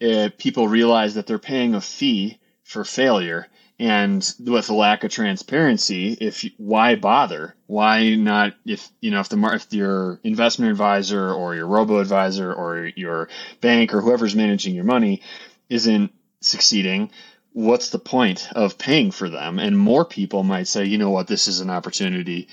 uh, 0.00 0.28
people 0.38 0.68
realize 0.68 1.14
that 1.14 1.26
they're 1.26 1.40
paying 1.40 1.74
a 1.74 1.80
fee 1.80 2.38
for 2.62 2.84
failure 2.84 3.48
and 3.78 4.34
with 4.44 4.70
a 4.70 4.74
lack 4.74 5.04
of 5.04 5.10
transparency 5.10 6.12
if 6.20 6.44
why 6.56 6.96
bother? 6.96 7.54
Why 7.66 8.14
not 8.14 8.54
if 8.66 8.88
you 9.00 9.10
know 9.10 9.20
if 9.20 9.28
the 9.28 9.42
if 9.54 9.72
your 9.72 10.20
investment 10.24 10.70
advisor 10.70 11.32
or 11.32 11.54
your 11.54 11.66
robo 11.66 11.98
advisor 11.98 12.52
or 12.52 12.90
your 12.96 13.28
bank 13.60 13.94
or 13.94 14.00
whoever's 14.00 14.34
managing 14.34 14.74
your 14.74 14.84
money 14.84 15.22
isn't 15.68 16.12
succeeding 16.40 17.10
what's 17.52 17.90
the 17.90 17.98
point 17.98 18.48
of 18.52 18.78
paying 18.78 19.10
for 19.10 19.28
them? 19.28 19.58
And 19.58 19.76
more 19.76 20.04
people 20.04 20.44
might 20.44 20.68
say 20.68 20.84
you 20.84 20.98
know 20.98 21.10
what? 21.10 21.26
This 21.26 21.48
is 21.48 21.60
an 21.60 21.70
opportunity 21.70 22.48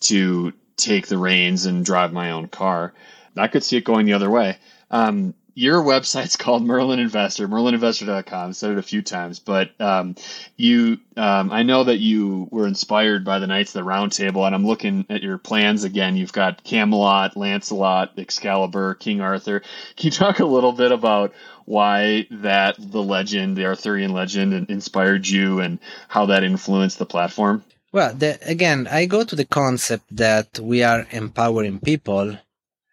to 0.00 0.52
take 0.76 1.06
the 1.06 1.18
reins 1.18 1.66
and 1.66 1.84
drive 1.84 2.12
my 2.12 2.32
own 2.32 2.48
car. 2.48 2.92
I 3.36 3.46
could 3.46 3.62
see 3.62 3.76
it 3.76 3.84
going 3.84 4.06
the 4.06 4.14
other 4.14 4.30
way. 4.30 4.58
Um, 4.90 5.34
your 5.58 5.82
website's 5.82 6.36
called 6.36 6.64
Merlin 6.64 7.00
Investor, 7.00 7.48
merlininvestor.com. 7.48 8.48
I've 8.50 8.56
said 8.56 8.70
it 8.70 8.78
a 8.78 8.82
few 8.82 9.02
times, 9.02 9.40
but 9.40 9.78
um, 9.80 10.14
you, 10.56 10.98
um, 11.16 11.50
I 11.50 11.64
know 11.64 11.82
that 11.82 11.98
you 11.98 12.46
were 12.52 12.68
inspired 12.68 13.24
by 13.24 13.40
the 13.40 13.48
Knights 13.48 13.70
of 13.70 13.80
the 13.80 13.84
Round 13.84 14.12
Table, 14.12 14.46
and 14.46 14.54
I'm 14.54 14.66
looking 14.66 15.04
at 15.10 15.22
your 15.22 15.36
plans 15.36 15.82
again. 15.82 16.16
You've 16.16 16.32
got 16.32 16.62
Camelot, 16.62 17.36
Lancelot, 17.36 18.12
Excalibur, 18.16 18.94
King 18.94 19.20
Arthur. 19.20 19.60
Can 19.96 20.06
you 20.06 20.10
talk 20.12 20.38
a 20.38 20.46
little 20.46 20.72
bit 20.72 20.92
about 20.92 21.34
why 21.64 22.28
that 22.30 22.76
the 22.78 23.02
legend, 23.02 23.56
the 23.56 23.66
Arthurian 23.66 24.12
legend, 24.12 24.70
inspired 24.70 25.26
you, 25.26 25.58
and 25.58 25.80
how 26.06 26.26
that 26.26 26.44
influenced 26.44 26.98
the 27.00 27.06
platform? 27.06 27.64
Well, 27.90 28.14
the, 28.14 28.38
again, 28.48 28.86
I 28.88 29.06
go 29.06 29.24
to 29.24 29.34
the 29.34 29.46
concept 29.46 30.04
that 30.16 30.60
we 30.60 30.84
are 30.84 31.06
empowering 31.10 31.80
people 31.80 32.36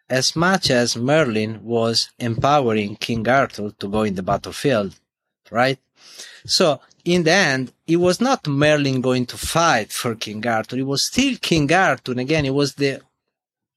as 0.09 0.35
much 0.35 0.69
as 0.69 0.95
Merlin 0.95 1.63
was 1.63 2.09
empowering 2.19 2.95
King 2.95 3.27
Arthur 3.27 3.71
to 3.79 3.87
go 3.89 4.03
in 4.03 4.15
the 4.15 4.23
battlefield, 4.23 4.95
right? 5.51 5.79
So 6.45 6.81
in 7.03 7.23
the 7.23 7.31
end, 7.31 7.73
it 7.87 7.97
was 7.97 8.21
not 8.21 8.47
Merlin 8.47 9.01
going 9.01 9.25
to 9.27 9.37
fight 9.37 9.91
for 9.91 10.15
King 10.15 10.45
Arthur. 10.45 10.77
It 10.77 10.85
was 10.85 11.05
still 11.05 11.35
King 11.41 11.71
Arthur. 11.71 12.11
And 12.11 12.21
again, 12.21 12.45
it 12.45 12.53
was 12.53 12.75
the, 12.75 13.01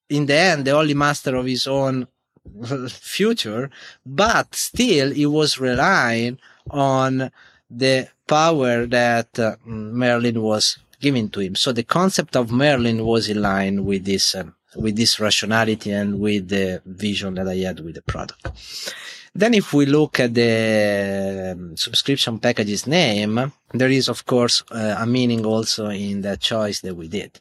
in 0.08 0.26
the 0.26 0.34
end, 0.34 0.64
the 0.64 0.72
only 0.72 0.94
master 0.94 1.34
of 1.36 1.46
his 1.46 1.66
own 1.66 2.08
future, 2.88 3.70
but 4.04 4.54
still 4.54 5.10
he 5.12 5.26
was 5.26 5.58
relying 5.58 6.38
on 6.70 7.30
the 7.70 8.08
power 8.26 8.86
that 8.86 9.38
uh, 9.38 9.56
Merlin 9.64 10.40
was 10.40 10.78
giving 11.00 11.30
to 11.30 11.40
him. 11.40 11.54
So 11.54 11.72
the 11.72 11.82
concept 11.82 12.36
of 12.36 12.50
Merlin 12.50 13.04
was 13.04 13.28
in 13.28 13.42
line 13.42 13.84
with 13.84 14.04
this 14.04 14.34
um, 14.34 14.54
with 14.76 14.96
this 14.96 15.18
rationality 15.20 15.90
and 15.90 16.20
with 16.20 16.48
the 16.48 16.82
vision 16.84 17.34
that 17.34 17.48
I 17.48 17.56
had 17.56 17.80
with 17.80 17.94
the 17.94 18.02
product. 18.02 18.94
Then 19.34 19.54
if 19.54 19.72
we 19.72 19.86
look 19.86 20.20
at 20.20 20.34
the 20.34 21.54
um, 21.56 21.76
subscription 21.76 22.38
package's 22.38 22.86
name, 22.86 23.52
there 23.72 23.90
is 23.90 24.08
of 24.08 24.26
course 24.26 24.64
uh, 24.70 24.96
a 24.98 25.06
meaning 25.06 25.44
also 25.44 25.88
in 25.90 26.22
the 26.22 26.36
choice 26.36 26.80
that 26.80 26.94
we 26.94 27.08
did. 27.08 27.38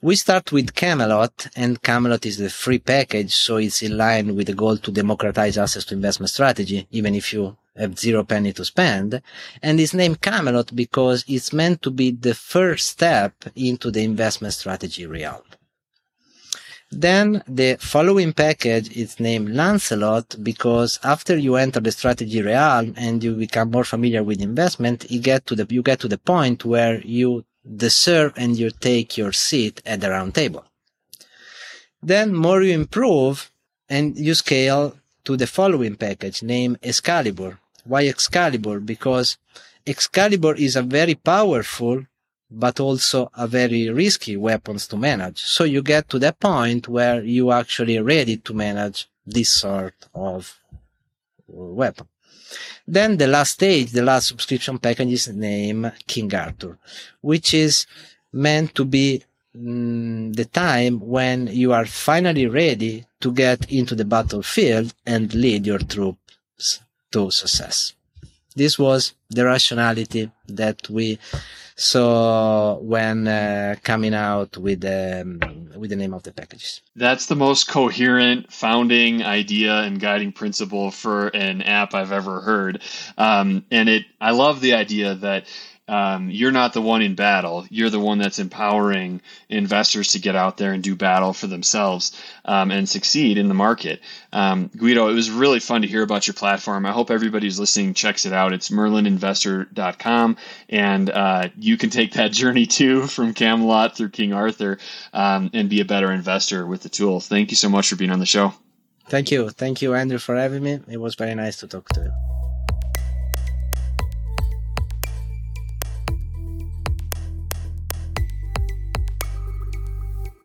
We 0.00 0.16
start 0.16 0.52
with 0.52 0.74
Camelot 0.74 1.48
and 1.56 1.82
Camelot 1.82 2.26
is 2.26 2.38
the 2.38 2.50
free 2.50 2.78
package. 2.78 3.34
So 3.34 3.56
it's 3.56 3.82
in 3.82 3.96
line 3.96 4.36
with 4.36 4.46
the 4.46 4.54
goal 4.54 4.76
to 4.78 4.92
democratize 4.92 5.58
access 5.58 5.84
to 5.86 5.94
investment 5.94 6.30
strategy. 6.30 6.86
Even 6.90 7.14
if 7.14 7.32
you 7.32 7.56
have 7.76 7.98
zero 7.98 8.22
penny 8.24 8.52
to 8.52 8.64
spend. 8.64 9.20
And 9.62 9.80
it's 9.80 9.94
named 9.94 10.20
Camelot 10.20 10.74
because 10.74 11.24
it's 11.26 11.52
meant 11.52 11.82
to 11.82 11.90
be 11.90 12.10
the 12.12 12.34
first 12.34 12.88
step 12.90 13.34
into 13.56 13.90
the 13.90 14.04
investment 14.04 14.54
strategy 14.54 15.06
realm. 15.06 15.42
Then 16.96 17.42
the 17.48 17.76
following 17.80 18.32
package 18.32 18.96
is 18.96 19.18
named 19.18 19.48
Lancelot 19.50 20.36
because 20.44 21.00
after 21.02 21.36
you 21.36 21.56
enter 21.56 21.80
the 21.80 21.90
strategy 21.90 22.40
realm 22.40 22.94
and 22.96 23.22
you 23.22 23.34
become 23.34 23.72
more 23.72 23.82
familiar 23.82 24.22
with 24.22 24.40
investment, 24.40 25.10
you 25.10 25.20
get 25.20 25.44
to 25.46 25.56
the, 25.56 25.66
you 25.70 25.82
get 25.82 25.98
to 26.00 26.08
the 26.08 26.18
point 26.18 26.64
where 26.64 27.00
you 27.00 27.44
deserve 27.76 28.32
and 28.36 28.56
you 28.56 28.70
take 28.70 29.18
your 29.18 29.32
seat 29.32 29.82
at 29.84 30.02
the 30.02 30.10
round 30.10 30.36
table. 30.36 30.64
Then 32.00 32.32
more 32.32 32.62
you 32.62 32.72
improve 32.72 33.50
and 33.88 34.16
you 34.16 34.34
scale 34.34 34.96
to 35.24 35.36
the 35.36 35.48
following 35.48 35.96
package 35.96 36.44
named 36.44 36.78
Excalibur. 36.80 37.58
Why 37.84 38.06
Excalibur? 38.06 38.78
Because 38.78 39.36
Excalibur 39.84 40.54
is 40.54 40.76
a 40.76 40.82
very 40.82 41.16
powerful 41.16 42.06
but 42.54 42.80
also 42.80 43.30
a 43.36 43.46
very 43.46 43.90
risky 43.90 44.36
weapons 44.36 44.86
to 44.88 44.96
manage. 44.96 45.40
So 45.42 45.64
you 45.64 45.82
get 45.82 46.08
to 46.10 46.18
that 46.20 46.38
point 46.38 46.88
where 46.88 47.22
you 47.22 47.52
actually 47.52 47.98
ready 48.00 48.36
to 48.38 48.54
manage 48.54 49.08
this 49.26 49.50
sort 49.50 49.94
of 50.14 50.58
weapon. 51.46 52.06
Then 52.86 53.16
the 53.16 53.26
last 53.26 53.52
stage, 53.54 53.90
the 53.92 54.02
last 54.02 54.28
subscription 54.28 54.78
package 54.78 55.12
is 55.12 55.28
named 55.28 55.92
King 56.06 56.34
Arthur, 56.34 56.78
which 57.20 57.54
is 57.54 57.86
meant 58.32 58.74
to 58.74 58.84
be 58.84 59.22
mm, 59.56 60.34
the 60.34 60.44
time 60.44 61.00
when 61.00 61.48
you 61.48 61.72
are 61.72 61.86
finally 61.86 62.46
ready 62.46 63.06
to 63.20 63.32
get 63.32 63.70
into 63.72 63.94
the 63.94 64.04
battlefield 64.04 64.94
and 65.06 65.34
lead 65.34 65.66
your 65.66 65.78
troops 65.78 66.80
to 67.10 67.30
success. 67.30 67.94
This 68.54 68.78
was 68.78 69.14
the 69.30 69.44
rationality 69.44 70.30
that 70.46 70.88
we 70.88 71.18
so 71.76 72.78
when 72.82 73.26
uh, 73.26 73.76
coming 73.82 74.14
out 74.14 74.56
with 74.56 74.84
um, 74.84 75.40
with 75.76 75.90
the 75.90 75.96
name 75.96 76.14
of 76.14 76.22
the 76.22 76.32
packages. 76.32 76.80
That's 76.96 77.26
the 77.26 77.36
most 77.36 77.68
coherent 77.68 78.52
founding 78.52 79.22
idea 79.22 79.80
and 79.80 79.98
guiding 80.00 80.32
principle 80.32 80.90
for 80.90 81.28
an 81.28 81.62
app 81.62 81.94
I've 81.94 82.12
ever 82.12 82.40
heard. 82.40 82.82
Um, 83.18 83.64
and 83.70 83.88
it, 83.88 84.06
I 84.20 84.30
love 84.30 84.60
the 84.60 84.74
idea 84.74 85.14
that 85.16 85.46
um, 85.86 86.30
you're 86.30 86.52
not 86.52 86.72
the 86.72 86.80
one 86.80 87.02
in 87.02 87.14
battle. 87.14 87.66
You're 87.68 87.90
the 87.90 88.00
one 88.00 88.18
that's 88.18 88.38
empowering 88.38 89.20
investors 89.48 90.12
to 90.12 90.18
get 90.18 90.34
out 90.34 90.56
there 90.56 90.72
and 90.72 90.82
do 90.82 90.96
battle 90.96 91.32
for 91.32 91.46
themselves 91.46 92.18
um, 92.44 92.70
and 92.70 92.88
succeed 92.88 93.36
in 93.36 93.48
the 93.48 93.54
market. 93.54 94.00
Um, 94.32 94.70
Guido, 94.76 95.08
it 95.08 95.14
was 95.14 95.30
really 95.30 95.60
fun 95.60 95.82
to 95.82 95.88
hear 95.88 96.02
about 96.02 96.26
your 96.26 96.34
platform. 96.34 96.86
I 96.86 96.92
hope 96.92 97.10
everybody 97.10 97.46
who's 97.46 97.60
listening 97.60 97.92
checks 97.92 98.24
it 98.24 98.32
out. 98.32 98.52
It's 98.54 98.70
merlininvestor.com, 98.70 100.36
and 100.70 101.10
uh, 101.10 101.48
you 101.58 101.76
can 101.76 101.90
take 101.90 102.14
that 102.14 102.32
journey 102.44 102.66
too 102.66 103.06
from 103.06 103.34
Camelot 103.34 103.96
through 103.96 104.08
King 104.10 104.32
Arthur 104.32 104.78
um, 105.12 105.50
and 105.52 105.68
be 105.68 105.80
a 105.80 105.84
better 105.84 106.10
investor 106.10 106.66
with 106.66 106.82
the 106.82 106.88
tool. 106.88 107.20
Thank 107.20 107.50
you 107.50 107.56
so 107.56 107.68
much 107.68 107.88
for 107.88 107.96
being 107.96 108.10
on 108.10 108.20
the 108.20 108.26
show. 108.26 108.54
Thank 109.08 109.30
you. 109.30 109.50
Thank 109.50 109.82
you, 109.82 109.94
Andrew, 109.94 110.18
for 110.18 110.34
having 110.34 110.62
me. 110.62 110.80
It 110.88 110.96
was 110.96 111.14
very 111.14 111.34
nice 111.34 111.58
to 111.58 111.66
talk 111.66 111.90
to 111.90 112.00
you. 112.00 112.43